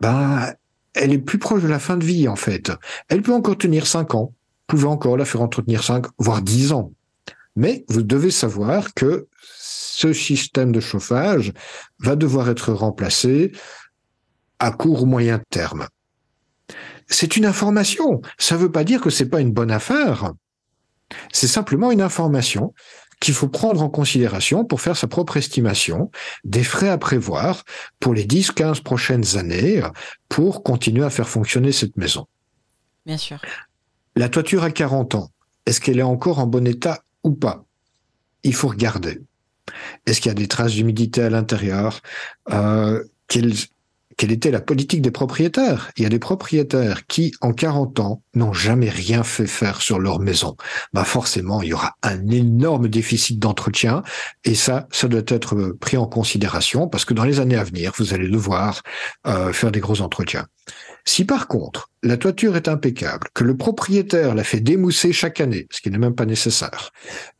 bah, 0.00 0.54
elle 0.94 1.12
est 1.12 1.18
plus 1.18 1.38
proche 1.38 1.62
de 1.62 1.68
la 1.68 1.78
fin 1.78 1.96
de 1.96 2.04
vie, 2.04 2.28
en 2.28 2.36
fait. 2.36 2.72
Elle 3.08 3.22
peut 3.22 3.34
encore 3.34 3.58
tenir 3.58 3.86
5 3.86 4.14
ans. 4.14 4.32
Vous 4.32 4.76
pouvez 4.78 4.86
encore 4.86 5.16
la 5.16 5.24
faire 5.24 5.42
entretenir 5.42 5.82
5, 5.82 6.06
voire 6.18 6.40
10 6.40 6.72
ans. 6.72 6.92
Mais 7.56 7.84
vous 7.88 8.02
devez 8.02 8.30
savoir 8.30 8.94
que 8.94 9.28
ce 9.42 10.12
système 10.12 10.72
de 10.72 10.80
chauffage 10.80 11.52
va 11.98 12.16
devoir 12.16 12.48
être 12.48 12.72
remplacé 12.72 13.52
à 14.58 14.70
court 14.70 15.02
ou 15.02 15.06
moyen 15.06 15.40
terme. 15.50 15.86
C'est 17.06 17.36
une 17.36 17.44
information. 17.44 18.22
Ça 18.38 18.54
ne 18.56 18.60
veut 18.60 18.72
pas 18.72 18.84
dire 18.84 19.00
que 19.00 19.10
c'est 19.10 19.28
pas 19.28 19.40
une 19.40 19.52
bonne 19.52 19.70
affaire. 19.70 20.32
C'est 21.32 21.48
simplement 21.48 21.92
une 21.92 22.00
information 22.00 22.72
qu'il 23.24 23.34
faut 23.34 23.48
prendre 23.48 23.82
en 23.82 23.88
considération 23.88 24.64
pour 24.64 24.80
faire 24.80 24.96
sa 24.96 25.06
propre 25.06 25.36
estimation 25.36 26.10
des 26.44 26.62
frais 26.62 26.88
à 26.88 26.98
prévoir 26.98 27.64
pour 27.98 28.14
les 28.14 28.26
10-15 28.26 28.82
prochaines 28.82 29.36
années 29.36 29.82
pour 30.28 30.62
continuer 30.62 31.04
à 31.04 31.10
faire 31.10 31.28
fonctionner 31.28 31.72
cette 31.72 31.96
maison. 31.96 32.26
Bien 33.06 33.16
sûr. 33.16 33.40
La 34.16 34.28
toiture 34.28 34.62
a 34.62 34.70
40 34.70 35.14
ans. 35.14 35.30
Est-ce 35.66 35.80
qu'elle 35.80 35.98
est 35.98 36.02
encore 36.02 36.38
en 36.38 36.46
bon 36.46 36.66
état 36.66 37.02
ou 37.22 37.32
pas? 37.32 37.64
Il 38.42 38.54
faut 38.54 38.68
regarder. 38.68 39.20
Est-ce 40.06 40.20
qu'il 40.20 40.28
y 40.28 40.32
a 40.32 40.34
des 40.34 40.48
traces 40.48 40.72
d'humidité 40.72 41.22
à 41.22 41.30
l'intérieur? 41.30 42.00
Euh, 42.50 43.02
quelle 44.16 44.32
était 44.32 44.50
la 44.50 44.60
politique 44.60 45.02
des 45.02 45.10
propriétaires? 45.10 45.90
Il 45.96 46.02
y 46.02 46.06
a 46.06 46.08
des 46.08 46.18
propriétaires 46.18 47.06
qui, 47.06 47.32
en 47.40 47.52
40 47.52 48.00
ans, 48.00 48.22
n'ont 48.34 48.52
jamais 48.52 48.90
rien 48.90 49.22
fait 49.22 49.46
faire 49.46 49.80
sur 49.80 49.98
leur 49.98 50.20
maison. 50.20 50.56
Bah 50.92 51.04
forcément, 51.04 51.62
il 51.62 51.68
y 51.68 51.72
aura 51.72 51.94
un 52.02 52.28
énorme 52.28 52.88
déficit 52.88 53.38
d'entretien 53.38 54.02
et 54.44 54.54
ça, 54.54 54.86
ça 54.90 55.08
doit 55.08 55.22
être 55.26 55.76
pris 55.80 55.96
en 55.96 56.06
considération 56.06 56.88
parce 56.88 57.04
que 57.04 57.14
dans 57.14 57.24
les 57.24 57.40
années 57.40 57.56
à 57.56 57.64
venir, 57.64 57.92
vous 57.98 58.14
allez 58.14 58.28
devoir 58.28 58.82
euh, 59.26 59.52
faire 59.52 59.72
des 59.72 59.80
gros 59.80 60.00
entretiens. 60.00 60.46
Si 61.04 61.24
par 61.24 61.48
contre, 61.48 61.90
la 62.02 62.16
toiture 62.16 62.56
est 62.56 62.68
impeccable, 62.68 63.28
que 63.34 63.44
le 63.44 63.56
propriétaire 63.56 64.34
la 64.34 64.42
fait 64.42 64.60
démousser 64.60 65.12
chaque 65.12 65.40
année, 65.40 65.66
ce 65.70 65.82
qui 65.82 65.90
n'est 65.90 65.98
même 65.98 66.14
pas 66.14 66.24
nécessaire, 66.24 66.92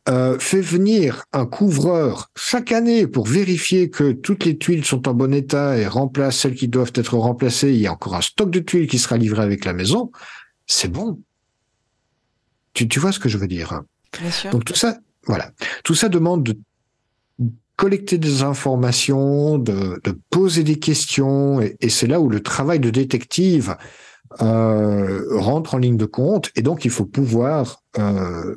euh, 0.07 0.37
fait 0.37 0.61
venir 0.61 1.25
un 1.33 1.47
couvreur 1.47 2.29
chaque 2.35 2.71
année 2.71 3.07
pour 3.07 3.25
vérifier 3.25 3.89
que 3.89 4.11
toutes 4.11 4.45
les 4.45 4.57
tuiles 4.57 4.85
sont 4.85 5.07
en 5.07 5.13
bon 5.15 5.33
état 5.33 5.77
et 5.77 5.87
remplace 5.87 6.37
celles 6.37 6.55
qui 6.55 6.67
doivent 6.67 6.93
être 6.93 7.17
remplacées, 7.17 7.73
il 7.73 7.79
y 7.79 7.87
a 7.87 7.91
encore 7.91 8.15
un 8.15 8.21
stock 8.21 8.51
de 8.51 8.59
tuiles 8.59 8.87
qui 8.87 8.99
sera 8.99 9.17
livré 9.17 9.41
avec 9.41 9.65
la 9.65 9.73
maison, 9.73 10.11
c'est 10.67 10.91
bon. 10.91 11.19
Tu, 12.73 12.87
tu 12.87 12.99
vois 12.99 13.11
ce 13.11 13.19
que 13.19 13.29
je 13.29 13.37
veux 13.37 13.47
dire 13.47 13.73
hein? 13.73 13.85
Bien 14.19 14.31
sûr. 14.31 14.51
Donc 14.51 14.65
tout 14.65 14.75
ça, 14.75 14.99
voilà, 15.25 15.51
tout 15.83 15.95
ça 15.95 16.09
demande 16.09 16.43
de 16.43 16.57
collecter 17.75 18.17
des 18.17 18.43
informations, 18.43 19.57
de, 19.57 19.99
de 20.03 20.17
poser 20.29 20.63
des 20.63 20.79
questions, 20.79 21.61
et, 21.61 21.75
et 21.81 21.89
c'est 21.89 22.07
là 22.07 22.19
où 22.19 22.29
le 22.29 22.41
travail 22.41 22.79
de 22.79 22.89
détective 22.89 23.75
euh, 24.41 25.23
rentre 25.37 25.75
en 25.75 25.77
ligne 25.77 25.97
de 25.97 26.05
compte, 26.05 26.51
et 26.55 26.61
donc 26.61 26.85
il 26.85 26.91
faut 26.91 27.05
pouvoir 27.05 27.83
euh, 27.97 28.55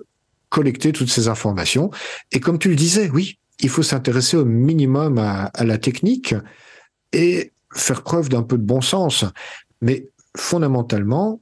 collecter 0.49 0.93
toutes 0.93 1.11
ces 1.11 1.29
informations. 1.29 1.91
Et 2.33 2.41
comme 2.41 2.59
tu 2.59 2.69
le 2.69 2.77
disais, 2.77 3.11
oui, 3.11 3.39
il 3.61 3.69
faut 3.69 3.83
s'intéresser 3.83 4.37
au 4.37 4.45
minimum 4.45 5.19
à, 5.19 5.45
à, 5.47 5.65
la 5.65 5.79
technique 5.79 6.35
et 7.13 7.53
faire 7.75 8.03
preuve 8.03 8.29
d'un 8.29 8.43
peu 8.43 8.57
de 8.57 8.63
bon 8.63 8.81
sens. 8.81 9.25
Mais 9.83 10.09
fondamentalement, 10.37 11.41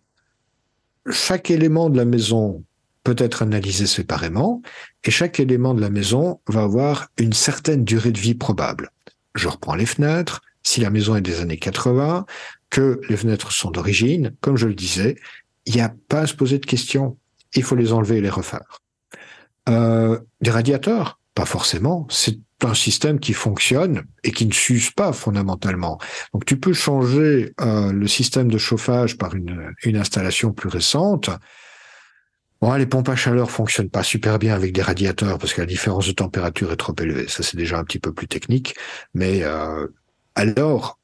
chaque 1.11 1.51
élément 1.51 1.89
de 1.89 1.97
la 1.97 2.05
maison 2.05 2.65
peut 3.07 3.15
être 3.19 3.43
analysé 3.43 3.87
séparément 3.87 4.63
et 5.05 5.13
chaque 5.13 5.39
élément 5.39 5.75
de 5.75 5.81
la 5.81 5.91
maison 5.91 6.41
va 6.49 6.63
avoir 6.63 7.07
une 7.19 7.33
certaine 7.33 7.85
durée 7.85 8.11
de 8.11 8.19
vie 8.19 8.35
probable. 8.35 8.91
Je 9.37 9.47
reprends 9.47 9.77
les 9.77 9.87
fenêtres. 9.87 10.41
Si 10.65 10.81
la 10.81 10.91
maison 10.91 11.15
est 11.15 11.21
des 11.21 11.39
années 11.41 11.57
80, 11.57 12.27
que 12.69 13.01
les 13.09 13.17
fenêtres 13.17 13.53
sont 13.53 13.71
d'origine, 13.71 14.35
comme 14.41 14.57
je 14.57 14.67
le 14.67 14.75
disais, 14.75 15.15
il 15.67 15.75
n'y 15.77 15.81
a 15.81 15.95
pas 16.09 16.23
à 16.23 16.27
se 16.27 16.35
poser 16.35 16.59
de 16.59 16.67
questions. 16.67 17.17
Il 17.55 17.63
faut 17.63 17.77
les 17.77 17.93
enlever 17.93 18.17
et 18.17 18.21
les 18.21 18.29
refaire. 18.29 18.81
Euh, 19.69 20.19
des 20.41 20.51
radiateurs, 20.51 21.21
pas 21.37 21.47
forcément. 21.47 22.09
C'est 22.11 22.41
un 22.65 22.75
système 22.75 23.21
qui 23.21 23.35
fonctionne 23.35 24.03
et 24.25 24.33
qui 24.33 24.47
ne 24.47 24.53
s'use 24.53 24.91
pas 24.91 25.13
fondamentalement. 25.13 26.01
Donc 26.33 26.45
tu 26.45 26.59
peux 26.59 26.73
changer 26.73 27.53
euh, 27.61 27.93
le 27.93 28.09
système 28.09 28.51
de 28.51 28.59
chauffage 28.59 29.17
par 29.17 29.37
une, 29.37 29.73
une 29.85 29.97
installation 29.97 30.53
plus 30.53 30.69
récente. 30.69 31.31
Bon, 32.61 32.73
les 32.75 32.87
pompes 32.87 33.09
à 33.09 33.17
chaleur 33.17 33.51
fonctionnent 33.51 33.91
pas 33.91 34.03
super 34.03 34.39
bien 34.39 34.55
avec 34.55 34.73
des 34.73 34.83
radiateurs 34.83 35.39
parce 35.39 35.53
que 35.53 35.61
la 35.61 35.67
différence 35.67 36.07
de 36.07 36.13
température 36.13 36.73
est 36.73 36.77
trop 36.77 36.95
élevée. 36.99 37.29
Ça, 37.29 37.43
c'est 37.43 37.57
déjà 37.57 37.79
un 37.79 37.85
petit 37.85 37.99
peu 37.99 38.13
plus 38.13 38.29
technique. 38.29 38.75
Mais 39.13 39.43
euh, 39.43 39.87
alors, 40.35 40.99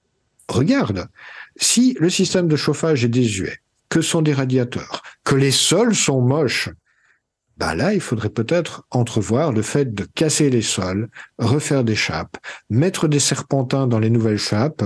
regarde, 0.49 1.09
si 1.57 1.95
le 2.01 2.09
système 2.09 2.49
de 2.49 2.57
chauffage 2.57 3.05
est 3.05 3.09
désuet, 3.09 3.59
que 3.91 4.01
sont 4.01 4.23
des 4.23 4.33
radiateurs, 4.33 5.03
que 5.25 5.35
les 5.35 5.51
sols 5.51 5.95
sont 5.95 6.23
moches, 6.23 6.71
bah 7.59 7.75
là, 7.75 7.93
il 7.93 8.01
faudrait 8.01 8.31
peut-être 8.31 8.85
entrevoir 8.91 9.53
le 9.53 9.61
fait 9.61 9.95
de 9.95 10.05
casser 10.05 10.49
les 10.49 10.63
sols, 10.63 11.11
refaire 11.39 11.85
des 11.85 11.95
chapes, 11.95 12.39
mettre 12.71 13.09
des 13.09 13.21
serpentins 13.21 13.87
dans 13.87 13.99
les 13.99 14.09
nouvelles 14.09 14.39
chapes 14.39 14.83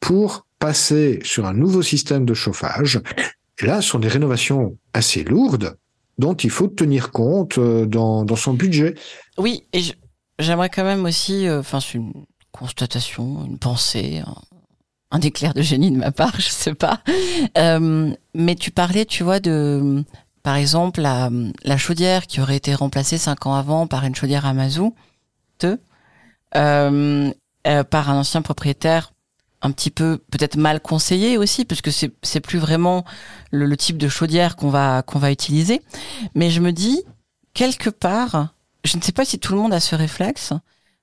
pour 0.00 0.46
passer 0.58 1.20
sur 1.22 1.44
un 1.44 1.52
nouveau 1.52 1.82
système 1.82 2.24
de 2.24 2.32
chauffage. 2.32 3.00
Là, 3.60 3.82
ce 3.82 3.90
sont 3.90 3.98
des 3.98 4.08
rénovations 4.08 4.78
assez 4.94 5.22
lourdes 5.24 5.76
dont 6.18 6.34
il 6.34 6.50
faut 6.50 6.68
tenir 6.68 7.10
compte 7.10 7.58
dans, 7.58 8.24
dans 8.24 8.36
son 8.36 8.54
budget. 8.54 8.94
Oui, 9.38 9.64
et 9.72 9.82
j'aimerais 10.38 10.70
quand 10.70 10.84
même 10.84 11.04
aussi, 11.04 11.48
enfin, 11.50 11.80
c'est 11.80 11.94
une 11.94 12.12
constatation, 12.52 13.44
une 13.44 13.58
pensée, 13.58 14.22
un, 14.26 14.34
un, 15.10 15.20
éclair 15.20 15.54
de 15.54 15.62
génie 15.62 15.90
de 15.90 15.96
ma 15.96 16.12
part, 16.12 16.34
je 16.40 16.48
sais 16.48 16.74
pas. 16.74 17.00
Euh, 17.58 18.12
mais 18.34 18.54
tu 18.54 18.70
parlais, 18.70 19.04
tu 19.04 19.22
vois, 19.22 19.40
de, 19.40 20.04
par 20.42 20.56
exemple, 20.56 21.00
la, 21.00 21.30
la, 21.64 21.76
chaudière 21.76 22.26
qui 22.26 22.40
aurait 22.40 22.56
été 22.56 22.74
remplacée 22.74 23.18
cinq 23.18 23.46
ans 23.46 23.54
avant 23.54 23.86
par 23.86 24.04
une 24.04 24.14
chaudière 24.14 24.46
à 24.46 24.54
mazout, 24.54 24.94
euh, 25.64 27.32
euh, 27.66 27.84
par 27.84 28.10
un 28.10 28.20
ancien 28.20 28.42
propriétaire 28.42 29.12
un 29.62 29.70
petit 29.70 29.90
peu 29.90 30.18
peut-être 30.30 30.56
mal 30.56 30.80
conseillé 30.80 31.38
aussi 31.38 31.64
parce 31.64 31.80
que 31.80 31.90
c'est 31.90 32.12
c'est 32.22 32.40
plus 32.40 32.58
vraiment 32.58 33.04
le, 33.50 33.66
le, 33.66 33.76
type 33.76 33.98
de 33.98 34.08
chaudière 34.08 34.56
qu'on 34.56 34.70
va 34.70 35.02
qu'on 35.02 35.18
va 35.18 35.32
utiliser. 35.32 35.82
Mais 36.34 36.50
je 36.50 36.60
me 36.60 36.72
dis 36.72 37.02
quelque 37.54 37.90
part 37.90 38.48
je 38.84 38.96
ne 38.96 39.02
sais 39.02 39.12
pas 39.12 39.24
si 39.24 39.38
tout 39.38 39.54
le 39.54 39.60
monde 39.60 39.72
a 39.72 39.80
ce 39.80 39.94
réflexe 39.94 40.52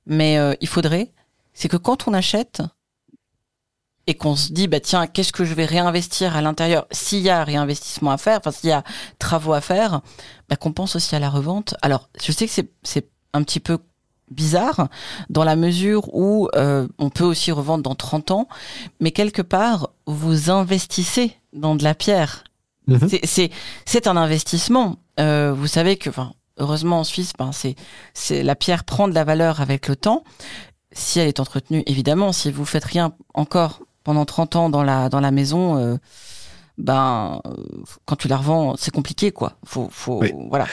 mais 0.06 0.38
euh, 0.38 0.54
il 0.62 0.68
faudrait 0.68 1.12
c'est 1.54 1.68
que 1.68 1.78
quand 1.78 2.08
on 2.08 2.14
achète 2.14 2.62
et 4.06 4.16
qu'on 4.16 4.36
se 4.36 4.52
dit 4.52 4.68
bah 4.68 4.80
tiens 4.80 5.08
qu'est-ce 5.08 5.34
que 5.34 5.46
je 5.46 5.54
vais 5.54 5.66
réinvestir 5.66 6.36
à 6.36 6.42
l'intérieur? 6.42 6.88
S'il 6.92 7.22
y 7.22 7.30
a 7.30 7.44
réinvestissement 7.44 8.12
à 8.12 8.18
faire 8.18 8.38
enfin 8.38 8.52
s'il 8.52 8.70
y 8.70 8.74
a 8.74 8.84
travaux 9.18 9.54
à 9.54 9.62
faire 9.62 10.02
bah, 10.50 10.56
qu'on 10.56 10.74
pense 10.74 10.96
aussi 10.96 11.16
à 11.16 11.20
la 11.20 11.30
revente. 11.30 11.76
Alors 11.82 12.10
je 12.22 12.32
sais 12.32 12.46
que 12.46 12.54
c'est 12.54 12.72
c'est 12.84 13.10
un 13.34 13.44
petit 13.44 13.60
peu 13.60 13.80
bizarre 14.34 14.88
dans 15.30 15.44
la 15.44 15.56
mesure 15.56 16.14
où 16.14 16.50
euh, 16.56 16.88
on 16.98 17.10
peut 17.10 17.24
aussi 17.24 17.52
revendre 17.52 17.84
dans 17.84 17.96
30 17.96 18.32
ans, 18.32 18.48
mais 19.00 19.12
quelque 19.12 19.42
part, 19.42 19.90
vous 20.06 20.50
investissez 20.50 21.36
dans 21.54 21.76
de 21.76 21.84
la 21.84 21.96
pierre. 21.96 22.44
Mmh. 22.88 22.98
C'est 23.24 23.52
c'est 23.86 24.08
un 24.08 24.18
investissement. 24.18 24.98
Euh, 25.20 25.54
vous 25.56 25.68
savez 25.68 25.96
que, 25.96 26.10
enfin, 26.10 26.34
heureusement 26.58 27.00
en 27.00 27.04
Suisse, 27.04 27.32
ben, 27.38 27.52
c'est 27.52 27.76
c'est 28.14 28.44
la 28.44 28.56
pierre 28.56 28.84
prend 28.84 29.08
de 29.08 29.14
la 29.14 29.24
valeur 29.24 29.62
avec 29.62 29.88
le 29.88 29.96
temps 29.96 30.24
si 30.92 31.20
elle 31.20 31.28
est 31.28 31.40
entretenue. 31.40 31.84
Évidemment, 31.86 32.34
si 32.34 32.52
vous 32.52 32.66
faites 32.66 32.84
rien 32.84 33.14
encore 33.34 33.82
pendant 34.04 34.26
30 34.26 34.56
ans 34.56 34.70
dans 34.70 34.84
la 34.84 35.10
dans 35.10 35.22
la 35.22 35.32
maison. 35.32 35.78
Euh, 35.78 35.98
ben, 36.80 37.40
quand 38.06 38.16
tu 38.16 38.28
la 38.28 38.38
revends, 38.38 38.76
c'est 38.78 38.90
compliqué, 38.90 39.32
quoi. 39.32 39.58
Faut, 39.64 39.90
faut, 39.92 40.22
oui. 40.22 40.34
voilà. 40.50 40.66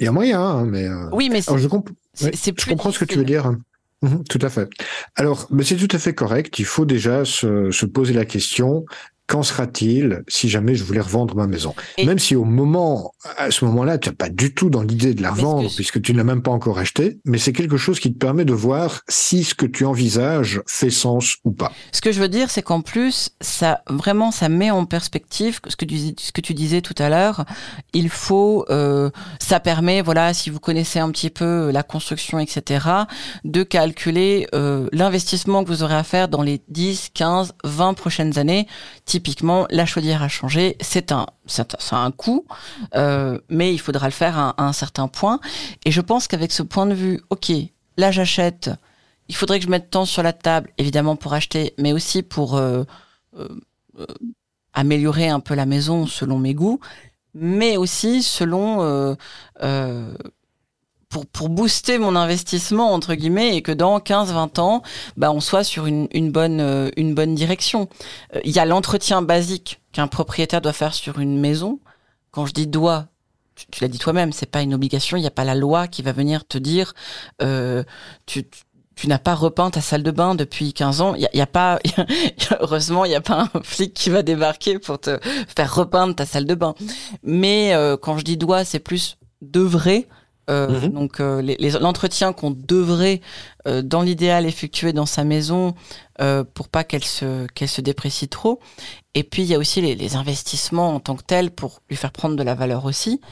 Il 0.00 0.04
y 0.04 0.06
a 0.06 0.12
moyen, 0.12 0.40
hein, 0.40 0.64
mais. 0.64 0.88
Euh... 0.88 1.10
Oui, 1.12 1.28
mais 1.30 1.46
Alors, 1.46 1.58
je, 1.58 1.68
comp 1.68 1.90
je 2.20 2.68
comprends 2.68 2.92
ce 2.92 2.98
que 2.98 3.04
tu 3.04 3.18
veux 3.18 3.24
dire. 3.24 3.52
Mmh, 4.02 4.22
tout 4.28 4.38
à 4.40 4.48
fait. 4.48 4.68
Alors, 5.16 5.46
mais 5.50 5.62
c'est 5.62 5.76
tout 5.76 5.94
à 5.94 5.98
fait 5.98 6.14
correct. 6.14 6.58
Il 6.58 6.64
faut 6.64 6.86
déjà 6.86 7.24
se, 7.24 7.70
se, 7.70 7.86
poser 7.86 8.14
la 8.14 8.24
question 8.24 8.86
qu'en 9.30 9.44
sera-t-il 9.44 10.24
si 10.26 10.48
jamais 10.48 10.74
je 10.74 10.82
voulais 10.82 11.00
revendre 11.00 11.36
ma 11.36 11.46
maison? 11.46 11.72
Même 12.04 12.18
si 12.18 12.34
au 12.34 12.44
moment, 12.44 13.12
à 13.36 13.52
ce 13.52 13.64
moment-là, 13.64 13.96
tu 13.96 14.08
n'es 14.08 14.14
pas 14.14 14.28
du 14.28 14.52
tout 14.52 14.70
dans 14.70 14.82
l'idée 14.82 15.14
de 15.14 15.22
la 15.22 15.30
revendre 15.30 15.70
puisque 15.72 16.02
tu 16.02 16.12
ne 16.12 16.18
l'as 16.18 16.24
même 16.24 16.42
pas 16.42 16.50
encore 16.50 16.80
acheté, 16.80 17.20
mais 17.24 17.38
c'est 17.38 17.52
quelque 17.52 17.76
chose 17.76 18.00
qui 18.00 18.12
te 18.12 18.18
permet 18.18 18.44
de 18.44 18.52
voir 18.52 19.02
si 19.08 19.44
ce 19.44 19.54
que 19.54 19.66
tu 19.66 19.84
envisages 19.84 20.60
fait 20.66 20.90
sens 20.90 21.36
ou 21.44 21.52
pas. 21.52 21.70
Ce 21.92 22.00
que 22.00 22.10
je 22.10 22.20
veux 22.20 22.28
dire, 22.28 22.50
c'est 22.50 22.62
qu'en 22.62 22.80
plus, 22.80 23.30
ça 23.40 23.82
vraiment, 23.88 24.32
ça 24.32 24.48
met 24.48 24.72
en 24.72 24.84
perspective 24.84 25.60
ce 25.68 25.76
que 25.76 25.84
tu, 25.84 25.96
ce 26.18 26.32
que 26.32 26.40
tu 26.40 26.52
disais 26.52 26.80
tout 26.80 26.96
à 26.98 27.08
l'heure. 27.08 27.44
Il 27.92 28.08
faut, 28.08 28.64
euh, 28.68 29.10
ça 29.38 29.60
permet, 29.60 30.02
voilà, 30.02 30.34
si 30.34 30.50
vous 30.50 30.58
connaissez 30.58 30.98
un 30.98 31.10
petit 31.12 31.30
peu 31.30 31.70
la 31.70 31.84
construction, 31.84 32.40
etc., 32.40 32.84
de 33.44 33.62
calculer 33.62 34.48
euh, 34.56 34.88
l'investissement 34.90 35.62
que 35.62 35.68
vous 35.68 35.84
aurez 35.84 35.94
à 35.94 36.02
faire 36.02 36.26
dans 36.26 36.42
les 36.42 36.60
10, 36.68 37.10
15, 37.14 37.52
20 37.62 37.94
prochaines 37.94 38.36
années 38.36 38.66
typiquement, 39.20 39.66
la 39.70 39.84
chaudière 39.84 40.22
a 40.22 40.28
changé, 40.28 40.78
c'est 40.80 41.12
un, 41.12 41.26
un 41.92 42.10
coût, 42.10 42.46
euh, 42.94 43.38
mais 43.50 43.74
il 43.74 43.78
faudra 43.78 44.06
le 44.06 44.12
faire 44.12 44.38
à, 44.38 44.54
un 44.56 44.72
certain 44.72 45.08
point. 45.08 45.40
Et 45.84 45.90
je 45.90 46.00
pense 46.00 46.26
qu'avec 46.26 46.52
ce 46.52 46.62
point 46.62 46.86
de 46.86 46.94
vue, 46.94 47.20
ok, 47.28 47.52
là 47.98 48.10
j'achète, 48.10 48.70
il 49.28 49.36
faudrait 49.36 49.58
que 49.58 49.66
je 49.66 49.70
mette 49.70 49.90
temps 49.90 50.06
sur 50.06 50.22
la 50.22 50.32
table, 50.32 50.70
évidemment 50.78 51.16
pour 51.16 51.34
acheter, 51.34 51.74
mais 51.76 51.92
aussi 51.92 52.22
pour 52.22 52.56
euh, 52.56 52.84
euh, 53.36 53.48
améliorer 54.72 55.28
un 55.28 55.40
peu 55.40 55.54
la 55.54 55.66
maison 55.66 56.06
selon 56.06 56.38
mes 56.38 56.54
goûts, 56.54 56.80
mais 57.34 57.76
aussi 57.76 58.22
selon 58.22 59.16
pour, 61.10 61.26
pour 61.26 61.48
booster 61.50 61.98
mon 61.98 62.16
investissement 62.16 62.92
entre 62.92 63.14
guillemets 63.14 63.56
et 63.56 63.62
que 63.62 63.72
dans 63.72 63.98
15-20 63.98 64.60
ans, 64.60 64.82
bah, 65.16 65.30
on 65.32 65.40
soit 65.40 65.64
sur 65.64 65.86
une, 65.86 66.08
une 66.12 66.30
bonne 66.30 66.60
euh, 66.60 66.88
une 66.96 67.14
bonne 67.14 67.34
direction. 67.34 67.88
Euh, 68.34 68.40
il 68.44 68.52
y 68.52 68.58
a 68.58 68.64
l'entretien 68.64 69.20
basique 69.20 69.80
qu'un 69.92 70.06
propriétaire 70.06 70.62
doit 70.62 70.72
faire 70.72 70.94
sur 70.94 71.18
une 71.18 71.38
maison. 71.38 71.80
Quand 72.30 72.46
je 72.46 72.52
dis 72.52 72.68
doit, 72.68 73.08
tu, 73.56 73.82
l'as 73.82 73.88
dit 73.88 73.98
toi-même, 73.98 74.32
c'est 74.32 74.50
pas 74.50 74.62
une 74.62 74.72
obligation. 74.72 75.16
Il 75.16 75.20
n'y 75.20 75.26
a 75.26 75.32
pas 75.32 75.44
la 75.44 75.56
loi 75.56 75.88
qui 75.88 76.02
va 76.02 76.12
venir 76.12 76.46
te 76.46 76.58
dire 76.58 76.94
euh, 77.42 77.82
tu, 78.26 78.48
tu 78.94 79.08
n'as 79.08 79.18
pas 79.18 79.34
repeint 79.34 79.70
ta 79.70 79.80
salle 79.80 80.04
de 80.04 80.12
bain 80.12 80.36
depuis 80.36 80.72
15 80.72 81.00
ans. 81.00 81.14
Il 81.16 81.28
y, 81.32 81.40
a, 81.40 81.46
pas, 81.46 81.80
heureusement, 82.60 83.04
il 83.04 83.08
n'y 83.08 83.16
a 83.16 83.20
pas 83.20 83.48
un 83.52 83.60
flic 83.62 83.94
qui 83.94 84.10
va 84.10 84.22
débarquer 84.22 84.78
pour 84.78 85.00
te 85.00 85.18
faire 85.48 85.74
repeindre 85.74 86.14
ta 86.14 86.24
salle 86.24 86.44
de 86.44 86.54
bain. 86.54 86.74
Mais 87.24 87.74
euh, 87.74 87.96
quand 87.96 88.16
je 88.16 88.24
dis 88.24 88.36
doit, 88.36 88.64
c'est 88.64 88.78
plus 88.78 89.16
devrait 89.42 90.06
euh, 90.50 90.68
mhm. 90.68 90.92
Donc 90.92 91.20
euh, 91.20 91.42
l'entretien 91.80 92.32
qu'on 92.32 92.50
devrait, 92.50 93.20
euh, 93.68 93.82
dans 93.82 94.02
l'idéal, 94.02 94.46
effectuer 94.46 94.92
dans 94.92 95.06
sa 95.06 95.24
maison 95.24 95.74
pour 96.52 96.68
pas 96.68 96.84
qu'elle 96.84 97.02
se 97.02 97.46
qu'elle 97.54 97.68
se 97.68 97.80
déprécie 97.80 98.28
trop. 98.28 98.60
Et 99.14 99.24
puis 99.24 99.40
il 99.40 99.48
y 99.48 99.54
a 99.54 99.58
aussi 99.58 99.80
les, 99.80 100.16
investissements 100.16 100.94
en 100.94 101.00
tant 101.00 101.16
que 101.16 101.22
tels 101.22 101.50
pour 101.50 101.80
lui 101.88 101.96
faire 101.96 102.12
prendre 102.12 102.36
de 102.36 102.42
la 102.42 102.54
valeur 102.54 102.84
aussi. 102.84 103.22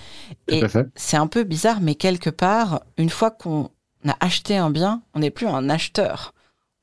et 0.48 0.62
c'est 0.94 1.18
un 1.18 1.26
peu 1.26 1.44
bizarre, 1.44 1.82
mais 1.82 1.96
quelque 1.96 2.30
part, 2.30 2.80
une 2.96 3.10
fois 3.10 3.30
qu'on 3.30 3.70
a 4.08 4.16
acheté 4.20 4.56
un 4.56 4.70
bien, 4.70 5.02
on 5.12 5.18
n'est 5.18 5.30
plus 5.30 5.46
un 5.46 5.68
acheteur, 5.68 6.32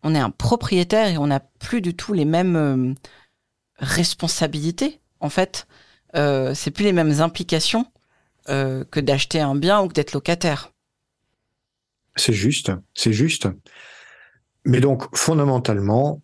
on 0.03 0.13
est 0.13 0.19
un 0.19 0.29
propriétaire 0.29 1.07
et 1.07 1.17
on 1.17 1.25
n'a 1.25 1.39
plus 1.39 1.81
du 1.81 1.95
tout 1.95 2.13
les 2.13 2.25
mêmes 2.25 2.93
responsabilités. 3.79 4.99
En 5.21 5.29
fait, 5.29 5.65
c'est 6.13 6.69
plus 6.69 6.83
les 6.83 6.93
mêmes 6.93 7.19
implications 7.19 7.87
euh, 8.49 8.83
que 8.85 8.99
d'acheter 8.99 9.41
un 9.41 9.55
bien 9.55 9.81
ou 9.81 9.87
que 9.87 9.93
d'être 9.93 10.13
locataire. 10.13 10.71
C'est 12.15 12.33
juste, 12.33 12.71
c'est 12.93 13.13
juste. 13.13 13.47
Mais 14.65 14.79
donc, 14.79 15.15
fondamentalement, 15.15 16.21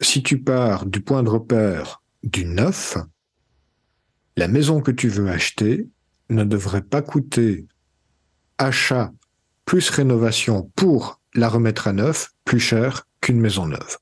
si 0.00 0.22
tu 0.22 0.40
pars 0.40 0.86
du 0.86 1.00
point 1.00 1.22
de 1.22 1.28
repère 1.28 2.02
du 2.22 2.44
neuf, 2.44 2.96
la 4.36 4.48
maison 4.48 4.80
que 4.80 4.90
tu 4.90 5.08
veux 5.08 5.28
acheter 5.28 5.88
ne 6.30 6.44
devrait 6.44 6.82
pas 6.82 7.02
coûter 7.02 7.66
achat 8.58 9.12
plus 9.64 9.90
rénovation 9.90 10.70
pour 10.76 11.20
la 11.34 11.48
remettre 11.48 11.88
à 11.88 11.92
neuf 11.92 12.30
plus 12.44 12.60
cher 12.60 13.06
qu'une 13.20 13.40
maison 13.40 13.66
neuve. 13.66 13.98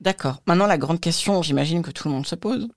D'accord. 0.00 0.42
Maintenant, 0.46 0.66
la 0.66 0.78
grande 0.78 1.00
question, 1.00 1.42
j'imagine 1.42 1.82
que 1.82 1.90
tout 1.90 2.08
le 2.08 2.14
monde 2.14 2.26
se 2.26 2.34
pose, 2.34 2.68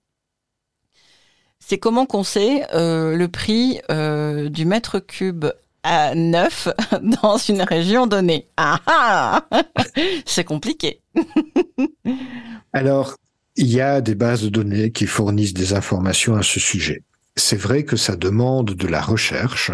c'est 1.67 1.79
comment 1.79 2.05
qu'on 2.05 2.23
sait 2.23 2.65
euh, 2.73 3.17
le 3.17 3.27
prix 3.27 3.81
euh, 3.91 4.47
du 4.47 4.63
mètre 4.65 4.99
cube 4.99 5.47
à 5.83 6.15
neuf 6.15 6.69
dans 7.21 7.37
une 7.37 7.61
région 7.61 8.07
donnée? 8.07 8.47
Ah, 8.55 8.79
ah 8.87 9.49
C'est 10.25 10.45
compliqué. 10.45 11.01
Alors, 12.73 13.17
il 13.57 13.67
y 13.67 13.81
a 13.81 13.99
des 13.99 14.15
bases 14.15 14.43
de 14.43 14.49
données 14.49 14.91
qui 14.93 15.07
fournissent 15.07 15.53
des 15.53 15.73
informations 15.73 16.37
à 16.37 16.43
ce 16.43 16.61
sujet. 16.61 17.03
C'est 17.35 17.57
vrai 17.57 17.83
que 17.83 17.97
ça 17.97 18.15
demande 18.15 18.73
de 18.73 18.87
la 18.87 19.01
recherche 19.01 19.71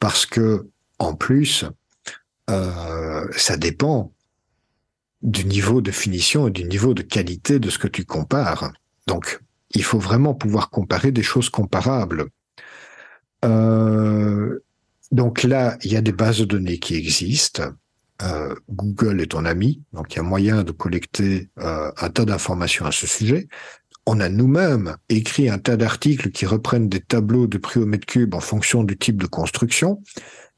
parce 0.00 0.24
que, 0.24 0.70
en 0.98 1.14
plus, 1.14 1.66
euh, 2.48 3.26
ça 3.36 3.58
dépend 3.58 4.12
du 5.20 5.44
niveau 5.44 5.82
de 5.82 5.90
finition 5.90 6.48
et 6.48 6.50
du 6.50 6.64
niveau 6.64 6.94
de 6.94 7.02
qualité 7.02 7.58
de 7.58 7.68
ce 7.68 7.78
que 7.78 7.88
tu 7.88 8.06
compares. 8.06 8.72
Donc, 9.06 9.40
il 9.74 9.84
faut 9.84 9.98
vraiment 9.98 10.34
pouvoir 10.34 10.70
comparer 10.70 11.10
des 11.12 11.22
choses 11.22 11.50
comparables. 11.50 12.26
Euh, 13.44 14.58
donc 15.12 15.42
là, 15.42 15.76
il 15.82 15.92
y 15.92 15.96
a 15.96 16.00
des 16.00 16.12
bases 16.12 16.38
de 16.38 16.44
données 16.44 16.78
qui 16.78 16.94
existent. 16.96 17.62
Euh, 18.22 18.54
Google 18.70 19.20
est 19.20 19.32
ton 19.32 19.44
ami, 19.44 19.82
donc 19.92 20.14
il 20.14 20.16
y 20.16 20.20
a 20.20 20.22
moyen 20.22 20.62
de 20.62 20.70
collecter 20.70 21.50
euh, 21.58 21.90
un 21.96 22.10
tas 22.10 22.24
d'informations 22.24 22.86
à 22.86 22.92
ce 22.92 23.06
sujet. 23.06 23.48
On 24.06 24.20
a 24.20 24.28
nous-mêmes 24.28 24.96
écrit 25.08 25.48
un 25.48 25.58
tas 25.58 25.76
d'articles 25.76 26.30
qui 26.30 26.46
reprennent 26.46 26.88
des 26.88 27.00
tableaux 27.00 27.46
de 27.46 27.58
prix 27.58 27.80
au 27.80 27.86
mètre 27.86 28.06
cube 28.06 28.34
en 28.34 28.40
fonction 28.40 28.84
du 28.84 28.96
type 28.96 29.20
de 29.20 29.26
construction. 29.26 30.02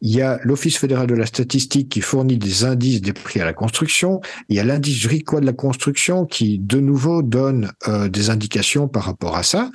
Il 0.00 0.14
y 0.14 0.22
a 0.22 0.38
l'Office 0.42 0.76
fédéral 0.76 1.06
de 1.06 1.14
la 1.14 1.26
statistique 1.26 1.88
qui 1.88 2.00
fournit 2.00 2.38
des 2.38 2.64
indices 2.64 3.00
des 3.00 3.12
prix 3.12 3.40
à 3.40 3.44
la 3.44 3.52
construction. 3.52 4.20
Il 4.48 4.56
y 4.56 4.60
a 4.60 4.64
l'indice 4.64 5.06
RICOA 5.06 5.40
de 5.40 5.46
la 5.46 5.52
construction 5.52 6.26
qui, 6.26 6.58
de 6.58 6.80
nouveau, 6.80 7.22
donne 7.22 7.72
euh, 7.88 8.08
des 8.08 8.30
indications 8.30 8.88
par 8.88 9.04
rapport 9.04 9.36
à 9.36 9.42
ça. 9.42 9.70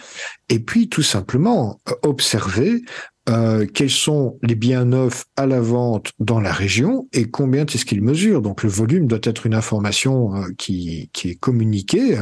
Et 0.49 0.59
puis, 0.59 0.89
tout 0.89 1.03
simplement, 1.03 1.79
euh, 1.89 1.93
observer 2.03 2.83
euh, 3.29 3.67
quels 3.71 3.91
sont 3.91 4.39
les 4.41 4.55
biens 4.55 4.83
neufs 4.83 5.25
à 5.37 5.45
la 5.45 5.61
vente 5.61 6.11
dans 6.17 6.39
la 6.39 6.51
région 6.51 7.07
et 7.13 7.29
combien 7.29 7.67
est-ce 7.67 7.85
qu'ils 7.85 8.01
mesurent. 8.01 8.41
Donc 8.41 8.63
le 8.63 8.69
volume 8.69 9.05
doit 9.05 9.19
être 9.21 9.45
une 9.45 9.53
information 9.53 10.35
euh, 10.35 10.47
qui, 10.57 11.11
qui 11.13 11.29
est 11.29 11.35
communiquée. 11.35 12.17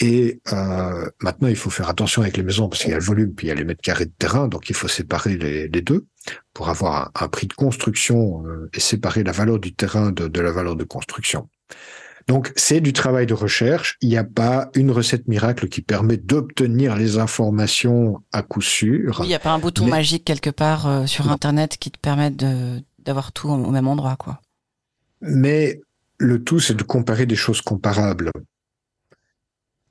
Et 0.00 0.42
euh, 0.52 1.08
maintenant, 1.22 1.48
il 1.48 1.56
faut 1.56 1.70
faire 1.70 1.88
attention 1.88 2.20
avec 2.20 2.36
les 2.36 2.42
maisons 2.42 2.68
parce 2.68 2.82
qu'il 2.82 2.90
y 2.90 2.94
a 2.94 2.98
le 2.98 3.04
volume 3.04 3.32
puis 3.32 3.46
il 3.46 3.48
y 3.48 3.52
a 3.52 3.54
les 3.54 3.64
mètres 3.64 3.80
carrés 3.80 4.04
de 4.04 4.12
terrain, 4.18 4.46
donc 4.46 4.68
il 4.68 4.74
faut 4.74 4.86
séparer 4.86 5.38
les, 5.38 5.66
les 5.68 5.80
deux 5.80 6.06
pour 6.52 6.68
avoir 6.68 7.10
un, 7.20 7.28
prix 7.28 7.46
de 7.46 7.54
construction 7.54 8.44
et 8.72 8.80
séparer 8.80 9.22
la 9.24 9.32
valeur 9.32 9.58
du 9.58 9.74
terrain 9.74 10.12
de, 10.12 10.28
de 10.28 10.40
la 10.40 10.52
valeur 10.52 10.76
de 10.76 10.84
construction. 10.84 11.48
Donc 12.26 12.52
c'est 12.56 12.80
du 12.80 12.92
travail 12.92 13.26
de 13.26 13.34
recherche. 13.34 13.96
Il 14.00 14.08
n'y 14.08 14.16
a 14.16 14.24
pas 14.24 14.70
une 14.74 14.90
recette 14.90 15.28
miracle 15.28 15.68
qui 15.68 15.82
permet 15.82 16.16
d'obtenir 16.16 16.96
les 16.96 17.18
informations 17.18 18.22
à 18.32 18.42
coup 18.42 18.62
sûr. 18.62 19.20
il 19.22 19.28
n'y 19.28 19.34
a 19.34 19.38
pas 19.38 19.52
un 19.52 19.58
bouton 19.58 19.86
magique 19.86 20.24
quelque 20.24 20.50
part 20.50 20.86
euh, 20.86 21.06
sur 21.06 21.30
Internet 21.30 21.76
qui 21.76 21.90
te 21.90 21.98
permette 21.98 22.36
d'avoir 23.04 23.32
tout 23.32 23.48
au 23.48 23.70
même 23.70 23.88
endroit, 23.88 24.16
quoi. 24.16 24.40
Mais 25.20 25.80
le 26.18 26.42
tout, 26.42 26.60
c'est 26.60 26.74
de 26.74 26.82
comparer 26.82 27.26
des 27.26 27.36
choses 27.36 27.60
comparables. 27.60 28.30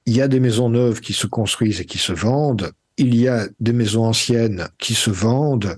Il 0.05 0.15
y 0.15 0.21
a 0.21 0.27
des 0.27 0.39
maisons 0.39 0.69
neuves 0.69 0.99
qui 0.99 1.13
se 1.13 1.27
construisent 1.27 1.81
et 1.81 1.85
qui 1.85 1.97
se 1.97 2.13
vendent. 2.13 2.71
Il 2.97 3.15
y 3.15 3.27
a 3.27 3.47
des 3.59 3.73
maisons 3.73 4.05
anciennes 4.05 4.67
qui 4.77 4.93
se 4.93 5.09
vendent. 5.09 5.77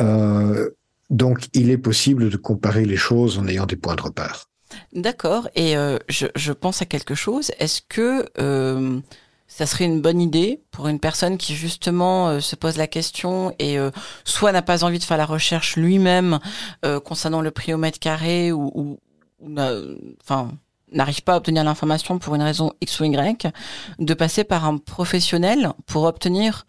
Euh, 0.00 0.70
donc, 1.10 1.48
il 1.54 1.70
est 1.70 1.78
possible 1.78 2.28
de 2.28 2.36
comparer 2.36 2.84
les 2.84 2.96
choses 2.96 3.38
en 3.38 3.46
ayant 3.46 3.66
des 3.66 3.76
points 3.76 3.96
de 3.96 4.02
repère. 4.02 4.48
D'accord. 4.92 5.48
Et 5.54 5.76
euh, 5.76 5.98
je, 6.08 6.26
je, 6.36 6.52
pense 6.52 6.82
à 6.82 6.86
quelque 6.86 7.14
chose. 7.14 7.50
Est-ce 7.58 7.80
que 7.88 8.26
euh, 8.38 9.00
ça 9.46 9.64
serait 9.64 9.86
une 9.86 10.00
bonne 10.00 10.20
idée 10.20 10.62
pour 10.70 10.88
une 10.88 11.00
personne 11.00 11.38
qui 11.38 11.54
justement 11.54 12.28
euh, 12.28 12.40
se 12.40 12.54
pose 12.54 12.76
la 12.76 12.86
question 12.86 13.54
et 13.58 13.78
euh, 13.78 13.90
soit 14.24 14.52
n'a 14.52 14.62
pas 14.62 14.84
envie 14.84 14.98
de 14.98 15.04
faire 15.04 15.16
la 15.16 15.26
recherche 15.26 15.76
lui-même 15.76 16.38
concernant 17.04 17.40
le 17.40 17.50
prix 17.50 17.72
au 17.72 17.78
mètre 17.78 17.98
carré 17.98 18.52
ou, 18.52 18.98
enfin 20.22 20.52
n'arrive 20.92 21.22
pas 21.22 21.34
à 21.34 21.36
obtenir 21.36 21.64
l'information 21.64 22.18
pour 22.18 22.34
une 22.34 22.42
raison 22.42 22.72
X 22.80 23.00
ou 23.00 23.04
Y, 23.04 23.46
de 23.98 24.14
passer 24.14 24.44
par 24.44 24.64
un 24.64 24.78
professionnel 24.78 25.72
pour 25.86 26.04
obtenir 26.04 26.66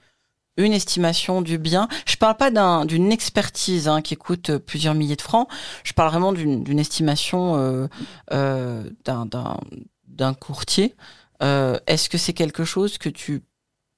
une 0.59 0.73
estimation 0.73 1.41
du 1.41 1.57
bien. 1.57 1.87
Je 2.05 2.17
parle 2.17 2.37
pas 2.37 2.51
d'une 2.85 3.11
expertise 3.11 3.87
hein, 3.87 4.01
qui 4.01 4.15
coûte 4.15 4.57
plusieurs 4.57 4.93
milliers 4.93 5.15
de 5.15 5.21
francs. 5.21 5.47
Je 5.83 5.93
parle 5.93 6.09
vraiment 6.09 6.33
d'une 6.33 6.79
estimation 6.79 7.55
euh, 7.57 7.87
euh, 8.33 8.83
d'un 9.05 10.33
courtier. 10.33 10.95
Euh, 11.41 11.79
est-ce 11.87 12.09
que 12.09 12.17
c'est 12.17 12.33
quelque 12.33 12.65
chose 12.65 12.97
que 12.97 13.09
tu 13.09 13.41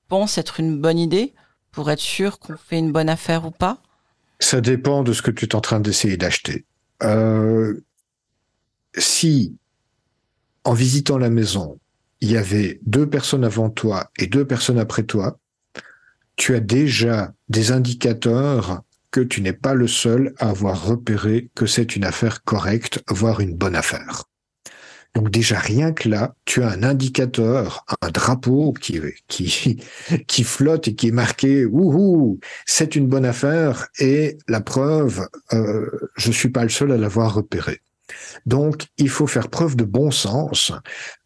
penses 0.07 0.37
être 0.37 0.59
une 0.59 0.79
bonne 0.79 0.99
idée 0.99 1.33
pour 1.71 1.89
être 1.89 1.99
sûr 1.99 2.37
qu'on 2.39 2.57
fait 2.57 2.77
une 2.77 2.91
bonne 2.91 3.09
affaire 3.09 3.45
ou 3.45 3.51
pas? 3.51 3.81
Ça 4.39 4.61
dépend 4.61 5.03
de 5.03 5.13
ce 5.13 5.21
que 5.21 5.31
tu 5.31 5.45
es 5.45 5.55
en 5.55 5.61
train 5.61 5.79
d'essayer 5.79 6.17
d'acheter. 6.17 6.65
si, 8.97 9.55
en 10.63 10.73
visitant 10.73 11.17
la 11.17 11.29
maison, 11.31 11.79
il 12.19 12.29
y 12.29 12.37
avait 12.37 12.79
deux 12.85 13.09
personnes 13.09 13.43
avant 13.43 13.71
toi 13.71 14.11
et 14.19 14.27
deux 14.27 14.45
personnes 14.45 14.77
après 14.77 15.03
toi, 15.03 15.39
tu 16.35 16.55
as 16.55 16.59
déjà 16.59 17.33
des 17.49 17.71
indicateurs 17.71 18.81
que 19.11 19.21
tu 19.21 19.41
n'es 19.41 19.53
pas 19.53 19.73
le 19.73 19.87
seul 19.87 20.33
à 20.39 20.49
avoir 20.49 20.85
repéré 20.85 21.49
que 21.55 21.65
c'est 21.65 21.95
une 21.95 22.05
affaire 22.05 22.43
correcte, 22.43 23.03
voire 23.09 23.41
une 23.41 23.55
bonne 23.55 23.75
affaire. 23.75 24.23
Donc 25.13 25.29
déjà 25.29 25.59
rien 25.59 25.91
que 25.91 26.07
là, 26.07 26.35
tu 26.45 26.63
as 26.63 26.69
un 26.69 26.83
indicateur, 26.83 27.85
un 28.01 28.09
drapeau 28.09 28.71
qui 28.71 29.01
qui 30.27 30.43
flotte 30.43 30.87
et 30.87 30.95
qui 30.95 31.09
est 31.09 31.11
marqué 31.11 31.65
ouhou, 31.65 32.39
c'est 32.65 32.95
une 32.95 33.07
bonne 33.07 33.25
affaire 33.25 33.87
et 33.99 34.37
la 34.47 34.61
preuve, 34.61 35.27
euh, 35.51 35.89
je 36.15 36.31
suis 36.31 36.49
pas 36.49 36.63
le 36.63 36.69
seul 36.69 36.93
à 36.93 36.97
l'avoir 36.97 37.33
repéré. 37.33 37.81
Donc 38.45 38.87
il 38.97 39.09
faut 39.09 39.27
faire 39.27 39.49
preuve 39.49 39.75
de 39.75 39.83
bon 39.83 40.11
sens 40.11 40.71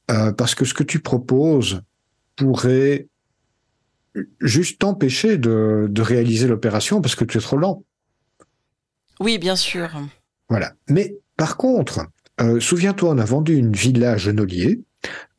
euh, 0.10 0.32
parce 0.32 0.56
que 0.56 0.66
ce 0.66 0.74
que 0.74 0.84
tu 0.84 1.00
proposes 1.00 1.82
pourrait 2.36 3.08
juste 4.40 4.80
t'empêcher 4.80 5.38
de, 5.38 5.88
de 5.90 6.02
réaliser 6.02 6.48
l'opération 6.48 7.02
parce 7.02 7.16
que 7.16 7.26
tu 7.26 7.38
es 7.38 7.42
trop 7.42 7.58
lent. 7.58 7.84
Oui, 9.20 9.38
bien 9.38 9.56
sûr. 9.56 9.90
Voilà. 10.50 10.74
Mais 10.90 11.18
par 11.38 11.58
contre, 11.58 12.08
euh, 12.42 12.60
souviens-toi, 12.60 13.12
on 13.12 13.18
a 13.18 13.26
vendu 13.26 13.56
une 13.56 13.74
villa 13.74 14.12
à 14.12 14.18
Genolier. 14.18 14.82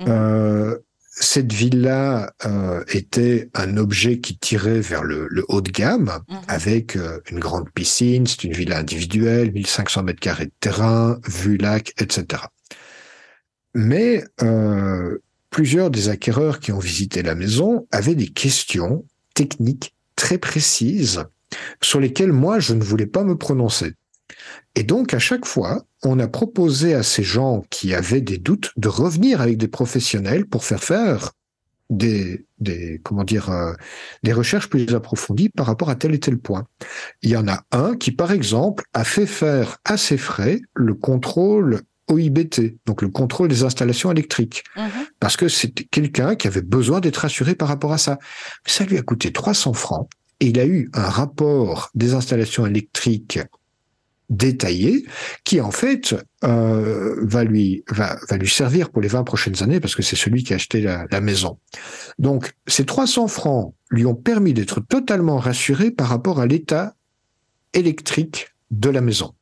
Mhm. 0.01 0.07
Euh, 0.09 0.79
cette 1.19 1.53
villa 1.53 2.33
euh, 2.45 2.85
était 2.89 3.51
un 3.55 3.79
objet 3.79 4.21
qui 4.21 4.37
tirait 4.37 4.81
vers 4.81 5.03
le, 5.03 5.29
haut 5.49 5.62
de 5.62 5.71
gamme, 5.71 6.11
mhm. 6.29 6.37
avec 6.49 6.99
une 7.31 7.39
grande 7.39 7.71
piscine. 7.71 8.27
C'est 8.27 8.45
une 8.45 8.53
villa 8.53 8.79
individuelle, 8.79 9.53
1500 9.53 10.03
mètres 10.03 10.21
carrés 10.21 10.47
de 10.47 10.53
terrain, 10.61 11.19
vue 11.27 11.57
lac, 11.57 11.95
etc. 11.99 12.43
Mais 13.75 14.25
plusieurs 15.57 15.90
des 15.90 16.11
acquéreurs 16.11 16.61
qui 16.61 16.71
ont 16.71 16.79
visité 16.79 17.23
la 17.23 17.35
maison 17.35 17.87
avaient 17.90 18.14
des 18.14 18.29
questions 18.29 19.07
techniques 19.33 19.95
très 20.14 20.37
précises 20.37 21.25
sur 21.81 21.99
lesquelles 21.99 22.35
moi 22.35 22.61
je 22.61 22.75
ne 22.75 22.85
voulais 22.85 23.07
pas 23.07 23.25
me 23.25 23.38
prononcer. 23.38 23.95
Et 24.75 24.83
donc, 24.83 25.14
à 25.14 25.19
chaque 25.19 25.47
fois, 25.47 25.87
on 26.03 26.19
a 26.19 26.29
proposé 26.29 26.92
à 26.92 27.03
ces 27.03 27.23
gens 27.23 27.64
qui 27.71 27.95
avaient 27.95 28.21
des 28.21 28.37
doutes 28.37 28.73
de 28.77 28.88
revenir 28.88 29.40
avec 29.40 29.57
des 29.57 29.66
professionnels 29.66 30.45
pour 30.45 30.62
faire 30.62 30.85
faire 30.85 31.33
des, 31.88 32.45
des 32.59 33.01
euh, 33.11 33.75
des 34.25 34.33
recherches 34.35 34.69
plus 34.69 34.95
approfondies 34.95 35.49
par 35.49 35.64
rapport 35.64 35.88
à 35.88 35.95
tel 35.95 36.14
et 36.14 36.21
tel 36.21 36.37
point. 36.37 36.66
Il 37.23 37.31
y 37.31 37.37
en 37.37 37.49
a 37.49 37.62
un 37.73 37.97
qui, 37.97 38.12
par 38.12 38.31
exemple, 38.31 38.85
a 38.92 39.05
fait 39.05 39.25
faire 39.25 39.79
à 39.87 39.97
ses 39.97 40.19
frais 40.19 40.61
le 40.75 40.92
contrôle 40.92 41.81
OIBT, 42.09 42.77
donc 42.87 43.03
le 43.03 43.09
contrôle 43.09 43.49
des 43.49 43.64
installations 43.64 44.11
électriques, 44.12 44.64
mhm. 44.77 45.07
parce 45.19 45.37
que 45.37 45.49
c'était 45.49 45.85
quelqu'un 45.85 46.37
qui 46.37 46.47
avait 46.47 46.62
besoin 46.62 47.01
d'être 47.01 47.25
assuré 47.25 47.55
par 47.55 47.69
rapport 47.69 47.92
à 47.92 47.99
ça. 47.99 48.19
Ça 48.64 48.85
lui 48.85 48.97
a 48.99 49.03
coûté 49.03 49.33
300 49.33 49.73
francs 49.73 50.09
et 50.40 50.47
il 50.47 50.59
a 50.59 50.66
eu 50.66 50.90
un 50.92 51.09
rapport 51.09 51.90
des 51.95 52.14
installations 52.14 52.66
électriques 52.66 53.40
détaillé 54.29 55.07
qui 55.45 55.61
en 55.61 55.71
fait 55.71 56.14
euh, 56.45 57.14
va 57.23 57.45
lui 57.45 57.85
va, 57.88 58.19
va 58.29 58.37
lui 58.37 58.49
servir 58.49 58.90
pour 58.90 59.01
les 59.01 59.09
20 59.09 59.25
prochaines 59.25 59.62
années 59.62 59.81
parce 59.81 59.95
que 59.95 60.03
c'est 60.03 60.16
celui 60.16 60.42
qui 60.42 60.53
a 60.53 60.57
acheté 60.57 60.81
la, 60.81 61.07
la, 61.11 61.21
maison. 61.21 61.59
Donc 62.19 62.55
ces 62.66 62.85
300 62.85 63.29
francs 63.29 63.75
lui 63.90 64.05
ont 64.05 64.14
permis 64.16 64.53
d'être 64.53 64.81
totalement 64.81 65.38
rassuré 65.38 65.90
par 65.90 66.09
rapport 66.09 66.40
à 66.40 66.47
l'état 66.47 66.95
électrique 67.73 68.49
de 68.71 68.90
la 68.90 69.01
maison. 69.01 69.35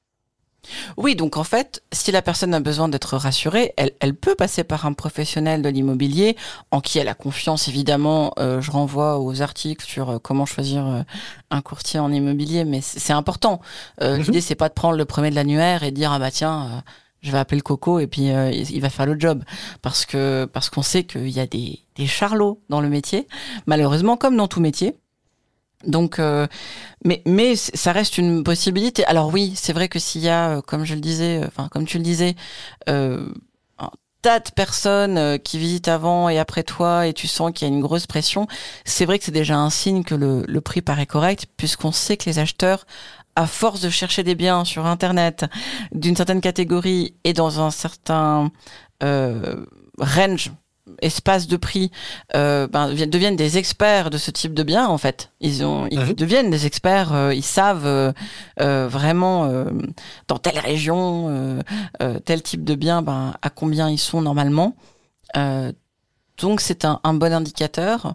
Oui, 0.96 1.16
donc 1.16 1.37
en 1.37 1.44
fait, 1.44 1.83
si 1.92 2.12
la 2.12 2.22
personne 2.22 2.55
a 2.55 2.61
besoin 2.61 2.88
d'être 2.88 3.16
rassurée, 3.16 3.72
elle, 3.77 3.92
elle, 4.00 4.14
peut 4.14 4.35
passer 4.35 4.64
par 4.64 4.87
un 4.87 4.92
professionnel 4.92 5.62
de 5.62 5.68
l'immobilier 5.68 6.37
en 6.70 6.81
qui 6.81 6.98
elle 6.98 7.09
a 7.09 7.14
confiance, 7.14 7.68
évidemment. 7.68 8.33
Euh, 8.38 8.61
je 8.61 8.70
renvoie 8.70 9.18
aux 9.18 9.42
articles 9.42 9.85
sur 9.85 10.11
euh, 10.11 10.18
comment 10.18 10.46
choisir 10.46 10.87
euh, 10.87 11.03
un 11.50 11.62
courtier 11.62 12.00
en 12.00 12.12
immobilier, 12.12 12.64
mais 12.64 12.81
c'est 12.81 13.12
important. 13.12 13.61
Mhm. 14.00 14.16
L'idée, 14.18 14.40
c'est 14.40 14.55
pas 14.55 14.68
de 14.68 14.74
prendre 14.74 14.96
le 14.96 15.05
premier 15.05 15.31
de 15.31 15.35
l'annuaire 15.35 15.83
et 15.83 15.90
de 15.90 15.96
dire 15.96 16.12
ah 16.12 16.18
bah 16.18 16.31
tiens, 16.31 16.83
je 17.22 17.31
vais 17.31 17.38
appeler 17.38 17.59
le 17.59 17.62
coco 17.62 17.98
et 17.98 18.07
puis 18.07 18.27
il 18.27 18.81
va 18.81 18.90
faire 18.90 19.07
le 19.07 19.18
job, 19.18 19.44
parce 19.83 20.05
que 20.05 20.44
parce 20.46 20.70
qu'on 20.70 20.83
sait 20.83 21.05
qu'il 21.05 21.29
y 21.29 21.40
a 21.40 21.46
des, 21.46 21.81
des 21.96 22.07
charlots 22.07 22.61
dans 22.68 22.81
le 22.81 22.88
métier, 22.88 23.27
malheureusement 23.66 24.16
comme 24.16 24.37
dans 24.37 24.48
tout 24.48 24.61
métier. 24.61 24.96
Donc, 25.87 26.18
euh, 26.18 26.47
mais 27.05 27.23
mais 27.27 27.57
ça 27.57 27.92
reste 27.92 28.18
une 28.18 28.42
possibilité. 28.44 29.05
Alors 29.07 29.33
oui, 29.33 29.53
c'est 29.57 29.73
vrai 29.73 29.88
que 29.88 29.99
s'il 29.99 30.23
y 30.23 30.29
a, 30.29 30.57
euh, 30.57 30.61
comme 30.62 30.85
je 30.85 30.94
le 30.94 31.01
disais, 31.01 31.42
euh, 31.42 31.47
enfin 31.47 31.68
comme 31.68 31.87
tu 31.87 31.99
le 31.99 32.05
disais, 32.05 32.35
euh, 32.88 33.27
un 33.79 33.90
tas 34.23 34.40
de 34.40 34.51
personnes 34.51 35.38
qui 35.40 35.59
visitent 35.59 35.88
avant 35.88 36.29
et 36.29 36.38
après 36.38 36.62
toi, 36.62 37.07
et 37.07 37.12
tu 37.12 37.27
sens 37.27 37.53
qu'il 37.53 37.68
y 37.68 37.70
a 37.70 37.75
une 37.75 37.83
grosse 37.83 38.07
pression, 38.07 38.47
c'est 38.85 39.05
vrai 39.05 39.18
que 39.18 39.25
c'est 39.25 39.33
déjà 39.33 39.57
un 39.57 39.70
signe 39.70 40.05
que 40.05 40.14
le, 40.14 40.44
le 40.47 40.61
prix 40.61 40.83
paraît 40.83 41.07
correct, 41.07 41.47
puisqu'on 41.57 41.92
sait 41.92 42.16
que 42.16 42.25
les 42.27 42.38
acheteurs, 42.38 42.87
à 43.37 43.47
force 43.47 43.81
de 43.81 43.90
chercher 43.90 44.23
des 44.23 44.35
biens 44.35 44.64
sur 44.64 44.87
Internet 44.87 45.44
d'une 45.92 46.16
certaine 46.16 46.40
catégorie 46.40 47.14
et 47.25 47.33
dans 47.33 47.61
un 47.61 47.70
certain 47.70 48.51
range 49.99 50.53
espace 51.01 51.47
de 51.47 51.57
prix 51.57 51.90
euh, 52.35 52.66
ben, 52.66 52.94
deviennent 52.94 53.37
des 53.37 53.59
experts 53.59 54.11
de 54.11 54.18
ce 54.18 54.31
type 54.31 54.55
de 54.55 54.62
biens 54.62 54.87
en 54.87 54.99
fait. 54.99 55.31
Ils 55.40 55.64
ont 55.64 55.87
ils 55.90 56.01
mhm. 56.01 56.12
deviennent 56.14 56.51
des 56.51 56.66
experts 56.66 57.12
euh, 57.12 57.35
ils 57.35 57.44
savent 57.44 57.87
euh, 57.87 58.12
euh 58.61 58.87
vraiment 58.88 59.44
euh, 59.44 59.64
dans 60.29 60.38
telle 60.38 60.59
région 60.59 61.62
tel 62.25 62.42
type 62.42 62.64
de 62.64 62.75
bien 62.75 63.03
ben, 63.03 63.35
à 63.42 63.51
combien 63.51 63.88
ils 63.88 63.99
sont 63.99 64.23
normalement. 64.23 64.77
Donc 65.35 66.61
c'est 66.61 66.85
un, 66.85 67.01
un 67.05 67.14
bon 67.14 67.33
indicateur. 67.33 68.14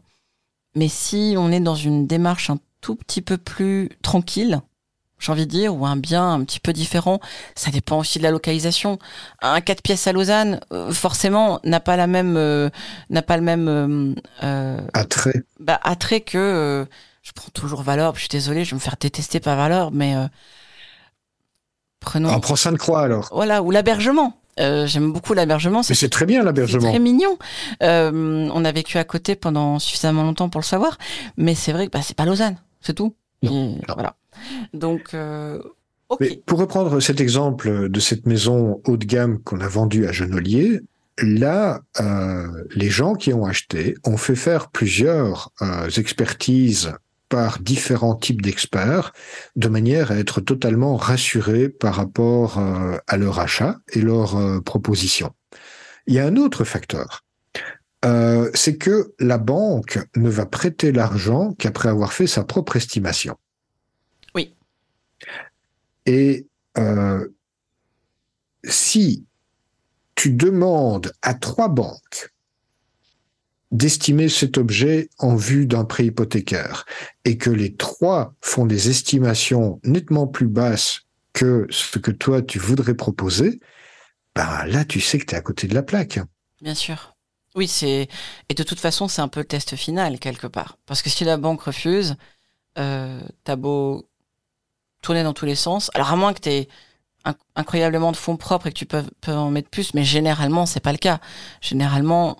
Mais 0.75 0.87
si 0.87 1.35
on 1.37 1.51
est 1.51 1.59
dans 1.59 1.75
une 1.75 2.05
démarche 2.05 2.49
un 2.49 2.59
tout 2.81 2.95
petit 2.95 3.21
peu 3.21 3.37
plus 3.37 3.89
tranquille 4.01 4.61
j'ai 5.19 5.31
envie 5.31 5.45
de 5.45 5.51
dire, 5.51 5.75
ou 5.75 5.85
un 5.85 5.97
bien 5.97 6.33
un 6.33 6.43
petit 6.43 6.59
peu 6.59 6.73
différent. 6.73 7.19
Ça 7.55 7.71
dépend 7.71 7.99
aussi 7.99 8.17
de 8.17 8.23
la 8.23 8.31
localisation. 8.31 8.99
Un 9.41 9.61
4 9.61 9.81
pièces 9.81 10.07
à 10.07 10.13
Lausanne, 10.13 10.59
euh, 10.73 10.91
forcément, 10.91 11.59
n'a 11.63 11.79
pas 11.79 11.97
la 11.97 12.07
même, 12.07 12.37
euh, 12.37 12.69
n'a 13.09 13.21
pas 13.21 13.37
le 13.37 13.43
même 13.43 14.15
euh, 14.43 14.79
attrait. 14.93 15.43
Bah, 15.59 15.79
attrait 15.83 16.21
que. 16.21 16.87
je 17.21 17.31
prends 17.33 17.51
toujours 17.53 17.83
Valeur. 17.83 18.15
Je 18.15 18.21
suis 18.21 18.29
désolé, 18.29 18.63
je 18.63 18.71
vais 18.71 18.75
me 18.75 18.81
faire 18.81 18.95
détester 18.99 19.39
par 19.39 19.57
Valeur, 19.57 19.91
mais 19.91 20.15
prenons. 21.99 22.29
On 22.29 22.39
prend 22.39 22.55
Sainte-Croix 22.55 23.01
alors. 23.01 23.29
Voilà, 23.31 23.61
ou 23.61 23.71
l'hébergement. 23.71 24.35
J'aime 24.57 25.13
beaucoup 25.13 25.33
l'hébergement. 25.33 25.83
C'est 25.83 26.09
très 26.09 26.25
bien 26.25 26.43
l'hébergement. 26.43 26.81
C'est 26.81 26.89
très 26.89 26.99
mignon. 26.99 27.37
Euh, 27.81 28.49
on 28.53 28.65
a 28.65 28.71
vécu 28.71 28.97
à 28.97 29.03
côté 29.03 29.35
pendant 29.35 29.79
suffisamment 29.79 30.23
longtemps 30.23 30.49
pour 30.49 30.59
le 30.59 30.65
savoir, 30.65 30.97
mais 31.37 31.55
c'est 31.55 31.71
vrai 31.71 31.87
que 31.87 31.91
bah, 31.91 32.01
c'est 32.01 32.15
pas 32.15 32.25
Lausanne, 32.25 32.57
c'est 32.81 32.93
tout. 32.93 33.15
Voilà. 33.41 34.15
Donc, 34.73 35.13
euh, 35.13 35.61
pour 36.45 36.59
reprendre 36.59 36.99
cet 36.99 37.21
exemple 37.21 37.89
de 37.89 37.99
cette 37.99 38.25
maison 38.25 38.81
haut 38.87 38.97
de 38.97 39.05
gamme 39.05 39.39
qu'on 39.39 39.59
a 39.59 39.67
vendue 39.67 40.07
à 40.07 40.11
Genolier, 40.11 40.81
là, 41.19 41.81
euh, 41.99 42.47
les 42.71 42.89
gens 42.89 43.13
qui 43.13 43.33
ont 43.33 43.45
acheté 43.45 43.95
ont 44.05 44.17
fait 44.17 44.35
faire 44.35 44.69
plusieurs 44.69 45.51
euh, 45.61 45.89
expertises 45.89 46.93
par 47.27 47.59
différents 47.59 48.15
types 48.15 48.41
d'experts, 48.41 49.13
de 49.55 49.67
manière 49.67 50.11
à 50.11 50.15
être 50.15 50.41
totalement 50.41 50.95
rassurés 50.95 51.69
par 51.69 51.93
rapport 51.93 52.59
à 53.05 53.17
leur 53.17 53.37
achat 53.37 53.77
et 53.93 54.01
leur 54.01 54.63
proposition. 54.63 55.31
Il 56.07 56.15
y 56.15 56.19
a 56.19 56.25
un 56.25 56.37
autre 56.37 56.63
facteur, 56.63 57.23
c'est 58.55 58.77
que 58.77 59.13
la 59.19 59.37
banque 59.37 59.99
ne 60.15 60.27
va 60.27 60.47
prêter 60.47 60.91
l'argent 60.91 61.53
qu'après 61.59 61.89
avoir 61.89 62.13
fait 62.13 62.25
sa 62.25 62.43
propre 62.43 62.77
estimation. 62.77 63.37
Et 66.05 66.47
euh, 66.77 67.27
si 68.63 69.25
tu 70.15 70.31
demandes 70.31 71.11
à 71.21 71.33
trois 71.33 71.69
banques 71.69 72.33
d'estimer 73.71 74.29
cet 74.29 74.57
objet 74.57 75.09
en 75.19 75.35
vue 75.35 75.67
d'un 75.67 75.85
prêt 75.85 76.05
hypothécaire 76.05 76.85
et 77.23 77.37
que 77.37 77.49
les 77.49 77.75
trois 77.75 78.33
font 78.41 78.65
des 78.65 78.89
estimations 78.89 79.79
nettement 79.83 80.27
plus 80.27 80.47
basses 80.47 81.01
que 81.33 81.67
ce 81.69 81.99
que 81.99 82.11
toi 82.11 82.41
tu 82.41 82.57
voudrais 82.57 82.95
proposer, 82.95 83.59
ben 84.35 84.65
là 84.65 84.85
tu 84.85 84.99
sais 84.99 85.19
que 85.19 85.25
tu 85.25 85.35
es 85.35 85.37
à 85.37 85.41
côté 85.41 85.67
de 85.67 85.75
la 85.75 85.83
plaque. 85.83 86.19
Bien 86.61 86.73
sûr. 86.73 87.15
Oui, 87.55 87.67
c'est 87.67 88.07
et 88.49 88.53
de 88.53 88.63
toute 88.63 88.79
façon 88.79 89.07
c'est 89.07 89.21
un 89.21 89.27
peu 89.27 89.41
le 89.41 89.45
test 89.45 89.75
final 89.75 90.19
quelque 90.19 90.47
part 90.47 90.77
parce 90.85 91.01
que 91.01 91.09
si 91.09 91.23
la 91.23 91.37
banque 91.37 91.61
refuse, 91.61 92.15
euh, 92.77 93.21
t'as 93.43 93.55
beau 93.55 94.08
tourner 95.01 95.23
dans 95.23 95.33
tous 95.33 95.45
les 95.45 95.55
sens. 95.55 95.91
Alors 95.93 96.11
à 96.11 96.15
moins 96.15 96.33
que 96.33 96.41
tu 96.41 96.49
aies 96.49 96.67
incroyablement 97.55 98.11
de 98.11 98.17
fonds 98.17 98.37
propres 98.37 98.67
et 98.67 98.71
que 98.71 98.77
tu 98.77 98.85
peux, 98.85 99.03
en 99.27 99.51
mettre 99.51 99.69
plus, 99.69 99.93
mais 99.93 100.03
généralement 100.03 100.65
c'est 100.65 100.79
pas 100.79 100.91
le 100.91 100.97
cas. 100.97 101.19
Généralement. 101.61 102.37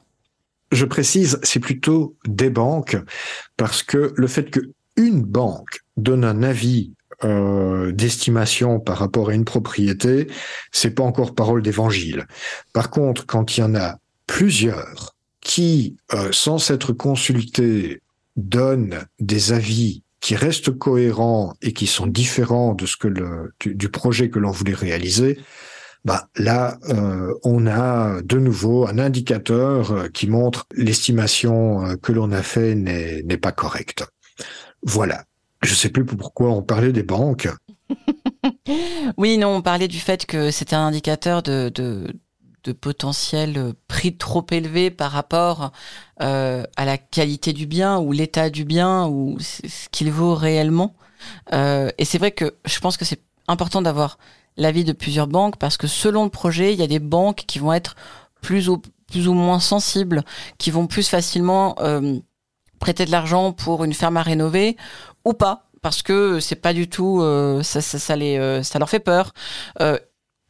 Je 0.72 0.86
précise, 0.86 1.40
c'est 1.44 1.60
plutôt 1.60 2.16
des 2.28 2.50
banques 2.50 2.98
parce 3.58 3.84
que 3.84 4.14
le 4.16 4.28
fait 4.28 4.50
que 4.50 4.60
une 4.96 5.24
banque 5.24 5.80
donne 5.98 6.26
un 6.26 6.44
avis 6.44 6.94
euh, 7.24 7.92
d'estimation 7.92 8.80
par 8.80 8.98
rapport 8.98 9.30
à 9.30 9.34
une 9.34 9.46
propriété, 9.46 10.28
c'est 10.72 10.92
pas 10.92 11.04
encore 11.04 11.36
parole 11.36 11.62
d'évangile. 11.62 12.28
Par 12.74 12.90
contre, 12.90 13.26
quand 13.26 13.58
il 13.58 13.62
y 13.62 13.64
en 13.64 13.76
a 13.76 13.98
plusieurs 14.28 15.16
qui 15.42 15.98
euh, 16.14 16.30
sans 16.32 16.60
s'être 16.60 16.94
consulté, 16.94 18.02
donne 18.36 19.06
des 19.20 19.52
avis 19.52 20.04
qui 20.20 20.36
restent 20.36 20.72
cohérents 20.72 21.54
et 21.62 21.74
qui 21.74 21.88
sont 21.88 22.08
différents 22.08 22.74
de 22.74 22.86
ce 22.86 22.98
que 22.98 23.08
le 23.08 23.54
du, 23.60 23.90
projet 23.90 24.30
que 24.30 24.40
l'on 24.40 24.52
voulait 24.52 24.74
réaliser, 24.74 25.40
bah 26.06 26.30
là 26.36 26.78
euh, 26.90 27.34
on 27.44 27.68
a 27.68 28.22
de 28.22 28.38
nouveau 28.38 28.88
un 28.88 29.00
indicateur 29.00 29.92
euh, 29.92 30.08
qui 30.08 30.28
montre 30.28 30.66
l'estimation 30.74 31.86
euh, 31.86 31.96
que 31.96 32.12
l'on 32.12 32.32
a 32.32 32.42
fait 32.42 32.76
n'est 32.76 33.22
n'est 33.24 33.38
pas 33.38 33.52
correcte. 33.52 34.06
Voilà. 34.84 35.24
Je 35.62 35.76
sais 35.76 35.90
plus 35.90 36.06
pourquoi 36.06 36.52
on 36.52 36.62
parlait 36.62 36.94
des 36.94 37.04
banques. 37.04 37.50
oui, 39.18 39.38
non, 39.38 39.56
on 39.56 39.62
parlait 39.62 39.90
du 39.90 40.00
fait 40.00 40.26
que 40.26 40.52
c'était 40.52 40.76
un 40.76 40.88
indicateur 40.88 41.44
de, 41.44 41.70
de 41.74 42.14
de 42.64 42.72
potentiel 42.72 43.74
prix 43.88 44.16
trop 44.16 44.46
élevé 44.52 44.92
par 44.92 45.12
rapport 45.12 45.72
euh, 46.22 46.64
à 46.76 46.86
la 46.86 46.98
qualité 46.98 47.54
du 47.54 47.66
bien 47.66 48.00
ou 48.00 48.12
l'état 48.12 48.50
du 48.50 48.66
bien 48.66 49.08
ou 49.08 49.38
ce 49.40 49.90
qu'il 49.92 50.12
vaut 50.12 50.36
réellement. 50.36 50.96
Euh, 51.54 51.90
et 51.98 52.06
c'est 52.06 52.18
vrai 52.18 52.32
que 52.32 52.56
je 52.66 52.80
pense 52.80 52.98
que 52.98 53.06
c'est 53.06 53.22
important 53.48 53.82
d'avoir 53.82 54.18
l'avis 54.58 54.84
de 54.84 54.94
plusieurs 54.94 55.28
banques 55.28 55.58
parce 55.58 55.78
que 55.78 55.88
selon 55.88 56.24
le 56.24 56.30
projet, 56.30 56.74
il 56.74 56.80
y 56.80 56.84
a 56.84 56.88
des 56.88 57.00
banques 57.00 57.44
qui 57.48 57.60
vont 57.60 57.74
être 57.74 57.96
plus 58.42 58.70
ou, 58.70 58.82
plus 59.08 59.28
ou 59.28 59.34
moins 59.34 59.60
sensibles, 59.60 60.24
qui 60.58 60.72
vont 60.72 60.88
plus 60.88 61.08
facilement 61.08 61.76
euh, 61.80 62.20
prêter 62.80 63.06
de 63.06 63.12
l'argent 63.12 63.52
pour 63.52 63.84
une 63.84 63.94
ferme 63.94 64.18
à 64.18 64.22
rénover 64.22 64.78
ou 65.26 65.34
pas 65.34 65.66
parce 65.82 66.02
que 66.02 66.42
c'est 66.42 66.56
pas 66.56 66.74
du 66.74 66.90
tout 66.90 67.24
ça, 67.64 67.80
ça, 67.80 68.16
les, 68.18 68.62
ça 68.64 68.80
leur 68.80 68.90
fait 68.90 69.00
peur 69.00 69.34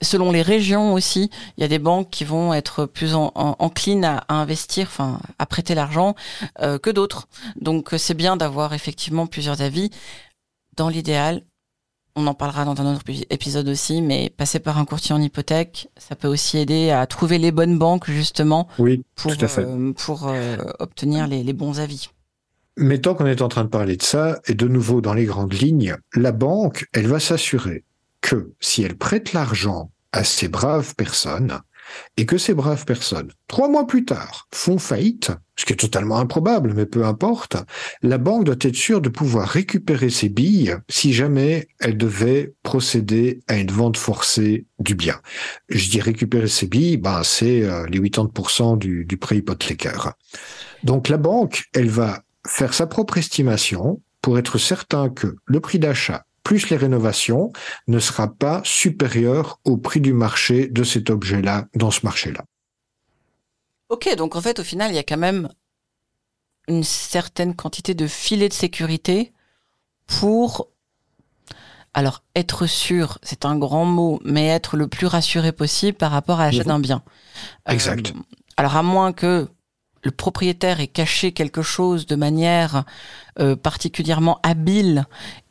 selon 0.02 0.32
les 0.32 0.42
régions 0.42 0.94
aussi, 0.94 1.30
il 1.58 1.62
y 1.62 1.64
a 1.64 1.68
des 1.68 1.80
banques 1.80 2.10
qui 2.10 2.24
vont 2.24 2.54
être 2.54 2.86
plus 2.86 3.16
en, 3.16 3.32
enclines 3.36 4.06
à, 4.06 4.26
investir, 4.30 4.88
enfin 4.88 5.20
à 5.38 5.46
prêter 5.46 5.76
l'argent 5.76 6.16
euh, 6.62 6.78
que 6.78 6.90
d'autres. 6.90 7.28
Donc 7.60 7.94
c'est 7.98 8.14
bien 8.14 8.38
d'avoir 8.38 8.74
effectivement 8.74 9.28
plusieurs 9.28 9.62
avis. 9.62 9.90
Dans 10.76 10.90
l'idéal, 10.90 11.44
on 12.16 12.28
en 12.28 12.34
parlera 12.34 12.66
dans 12.66 12.80
un 12.82 12.94
autre 12.94 13.04
épisode 13.30 13.68
aussi, 13.68 14.02
mais 14.02 14.30
passer 14.36 14.60
par 14.60 14.78
un 14.78 14.86
courtier 14.86 15.14
en 15.14 15.22
hypothèque, 15.22 15.90
ça 15.98 16.16
peut 16.16 16.28
aussi 16.28 16.58
aider 16.58 16.92
à 16.92 17.06
trouver 17.08 17.38
les 17.38 17.52
bonnes 17.52 17.78
banques 17.78 18.10
justement 18.10 18.68
oui, 18.78 19.04
pour, 19.16 19.36
tout 19.36 19.46
à 19.46 19.48
fait. 19.48 19.66
Euh, 19.66 19.94
pour 19.94 20.28
euh, 20.28 20.58
obtenir 20.80 21.28
les, 21.28 21.44
les 21.44 21.54
bons 21.54 21.80
avis. 21.80 22.10
Mais 22.78 23.00
tant 23.00 23.14
qu'on 23.14 23.26
est 23.26 23.42
en 23.42 23.50
train 23.50 23.66
de 23.66 23.70
parler 23.70 23.98
de 23.98 24.04
ça, 24.04 24.40
et 24.48 24.54
de 24.54 24.68
nouveau 24.68 25.02
dans 25.02 25.14
les 25.14 25.26
grandes 25.26 25.54
lignes, 25.54 25.98
la 26.14 26.32
banque, 26.32 26.88
elle 26.94 27.08
va 27.08 27.20
s'assurer 27.20 27.84
que 28.22 28.54
si 28.60 28.84
elle 28.84 28.98
prête 28.98 29.34
l'argent 29.34 29.92
à 30.12 30.24
ces 30.24 30.48
braves 30.48 30.96
personnes, 30.96 31.62
et 32.18 32.26
que 32.26 32.38
ces 32.38 32.54
braves 32.54 32.86
personnes, 32.86 33.32
trois 33.48 33.70
mois 33.70 33.88
plus 33.88 34.06
tard, 34.06 34.48
font 34.54 34.78
faillite, 34.78 35.32
ce 35.56 35.66
qui 35.66 35.74
est 35.74 35.78
totalement 35.78 36.20
improbable, 36.20 36.74
mais 36.76 36.86
peu 36.86 37.06
importe, 37.06 37.58
la 38.02 38.18
banque 38.18 38.46
doit 38.46 38.56
être 38.62 38.76
sûre 38.76 39.02
de 39.02 39.10
pouvoir 39.10 39.48
récupérer 39.48 40.10
ses 40.10 40.30
billes 40.30 40.76
si 40.88 41.14
jamais 41.14 41.68
elle 41.80 41.98
devait 41.98 42.54
procéder 42.64 43.42
à 43.48 43.58
une 43.58 43.72
vente 43.72 43.98
forcée 43.98 44.66
du 44.80 44.96
bien. 44.96 45.20
Je 45.70 45.90
dis 45.90 46.02
récupérer 46.02 46.48
ses 46.48 46.68
billes, 46.68 46.98
ben 46.98 47.24
c'est 47.24 47.64
euh, 47.64 47.86
les 47.88 48.00
80% 48.00 48.78
du, 48.78 49.06
du 49.06 49.18
prêt 49.18 49.38
hypothécaire. 49.38 50.14
Donc 50.84 51.10
la 51.10 51.18
banque, 51.18 51.66
elle 51.74 51.90
va 51.90 52.24
faire 52.48 52.74
sa 52.74 52.88
propre 52.88 53.18
estimation 53.18 54.02
pour 54.22 54.38
être 54.38 54.58
certain 54.58 55.10
que 55.10 55.36
le 55.46 55.60
prix 55.60 55.80
d'achat 55.80 56.26
plus 56.44 56.70
les 56.70 56.78
rénovations, 56.78 57.52
ne 57.88 58.00
sera 58.00 58.28
pas 58.34 58.62
supérieur 58.64 59.60
au 59.66 59.78
prix 59.78 60.02
du 60.02 60.14
marché 60.14 60.68
de 60.68 60.84
cet 60.84 61.10
objet-là 61.10 61.68
dans 61.76 61.92
ce 61.92 62.02
marché-là. 62.04 62.44
Ok, 63.90 64.14
donc 64.16 64.36
en 64.36 64.42
fait, 64.42 64.60
au 64.60 64.64
final, 64.64 64.92
il 64.92 64.96
y 64.96 65.00
a 65.00 65.04
quand 65.04 65.18
même 65.18 65.50
une 66.68 66.84
certaine 66.84 67.56
quantité 67.56 67.96
de 67.96 68.08
filets 68.08 68.50
de 68.50 68.54
sécurité 68.54 69.34
pour, 70.06 70.70
alors 71.94 72.24
être 72.36 72.68
sûr, 72.68 73.18
c'est 73.24 73.46
un 73.46 73.58
grand 73.58 73.86
mot, 73.86 74.20
mais 74.24 74.48
être 74.48 74.78
le 74.78 74.88
plus 74.88 75.08
rassuré 75.08 75.52
possible 75.52 75.98
par 75.98 76.12
rapport 76.12 76.40
à 76.40 76.46
l'achat 76.46 76.64
d'un 76.64 76.80
bien. 76.80 77.04
Exact. 77.68 78.12
Euh, 78.16 78.20
alors 78.58 78.76
à 78.76 78.84
moins 78.84 79.14
que 79.14 79.48
le 80.04 80.12
propriétaire 80.12 80.80
ait 80.80 80.88
caché 80.88 81.32
quelque 81.32 81.62
chose 81.62 82.06
de 82.06 82.16
manière 82.16 82.84
euh, 83.40 83.56
particulièrement 83.56 84.40
habile 84.44 85.06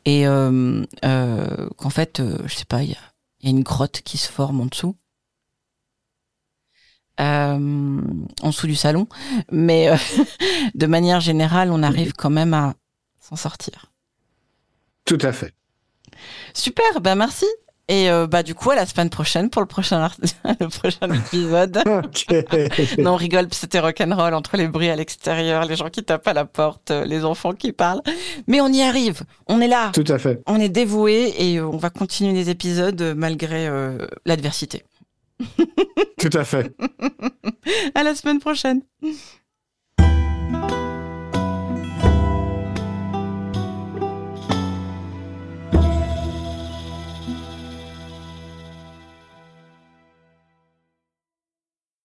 et 0.05 0.27
euh, 0.27 0.83
euh, 1.05 1.69
qu'en 1.77 1.89
fait, 1.89 2.21
je 2.45 2.53
sais 2.53 2.65
pas, 2.65 2.83
il 2.83 2.89
y, 2.89 2.97
y 3.41 3.47
a, 3.47 3.49
une 3.49 3.63
grotte 3.63 4.01
qui 4.01 4.17
se 4.17 4.31
forme 4.31 4.61
en 4.61 4.65
dessous. 4.65 4.95
en 7.19 7.59
dessous 8.43 8.67
du 8.67 8.75
salon, 8.75 9.07
mais 9.51 9.89
de 10.75 10.85
manière 10.85 11.19
générale, 11.19 11.71
on 11.71 11.83
arrive 11.83 12.13
quand 12.13 12.29
même 12.29 12.53
à 12.53 12.75
s'en 13.19 13.35
sortir. 13.35 13.91
Tout 15.05 15.17
à 15.21 15.33
fait. 15.33 15.53
Super, 16.53 17.01
ben 17.01 17.15
merci. 17.15 17.45
Et 17.89 18.07
euh, 18.11 18.27
bah 18.27 18.43
du 18.43 18.53
coup 18.53 18.69
à 18.69 18.75
la 18.75 18.85
semaine 18.85 19.09
prochaine 19.09 19.49
pour 19.49 19.63
le 19.63 19.67
prochain 19.67 20.07
le 20.59 20.67
prochain 20.67 21.11
épisode. 21.11 21.79
non 22.99 23.13
on 23.13 23.15
rigole, 23.15 23.47
c'était 23.51 23.79
rock'n'roll 23.79 24.35
entre 24.35 24.57
les 24.57 24.67
bruits 24.67 24.89
à 24.89 24.95
l'extérieur, 24.95 25.65
les 25.65 25.75
gens 25.75 25.89
qui 25.89 26.03
tapent 26.03 26.27
à 26.27 26.33
la 26.33 26.45
porte, 26.45 26.91
euh, 26.91 27.03
les 27.03 27.25
enfants 27.25 27.53
qui 27.53 27.71
parlent. 27.71 28.01
Mais 28.47 28.61
on 28.61 28.67
y 28.67 28.83
arrive, 28.83 29.23
on 29.47 29.59
est 29.59 29.67
là. 29.67 29.89
Tout 29.91 30.05
à 30.07 30.19
fait. 30.19 30.43
On 30.45 30.59
est 30.59 30.69
dévoué 30.69 31.33
et 31.39 31.59
on 31.59 31.77
va 31.77 31.89
continuer 31.89 32.33
les 32.33 32.51
épisodes 32.51 33.15
malgré 33.17 33.67
euh, 33.67 33.97
l'adversité. 34.25 34.83
Tout 36.19 36.29
à 36.33 36.43
fait. 36.43 36.71
à 37.95 38.03
la 38.03 38.13
semaine 38.13 38.39
prochaine. 38.39 38.81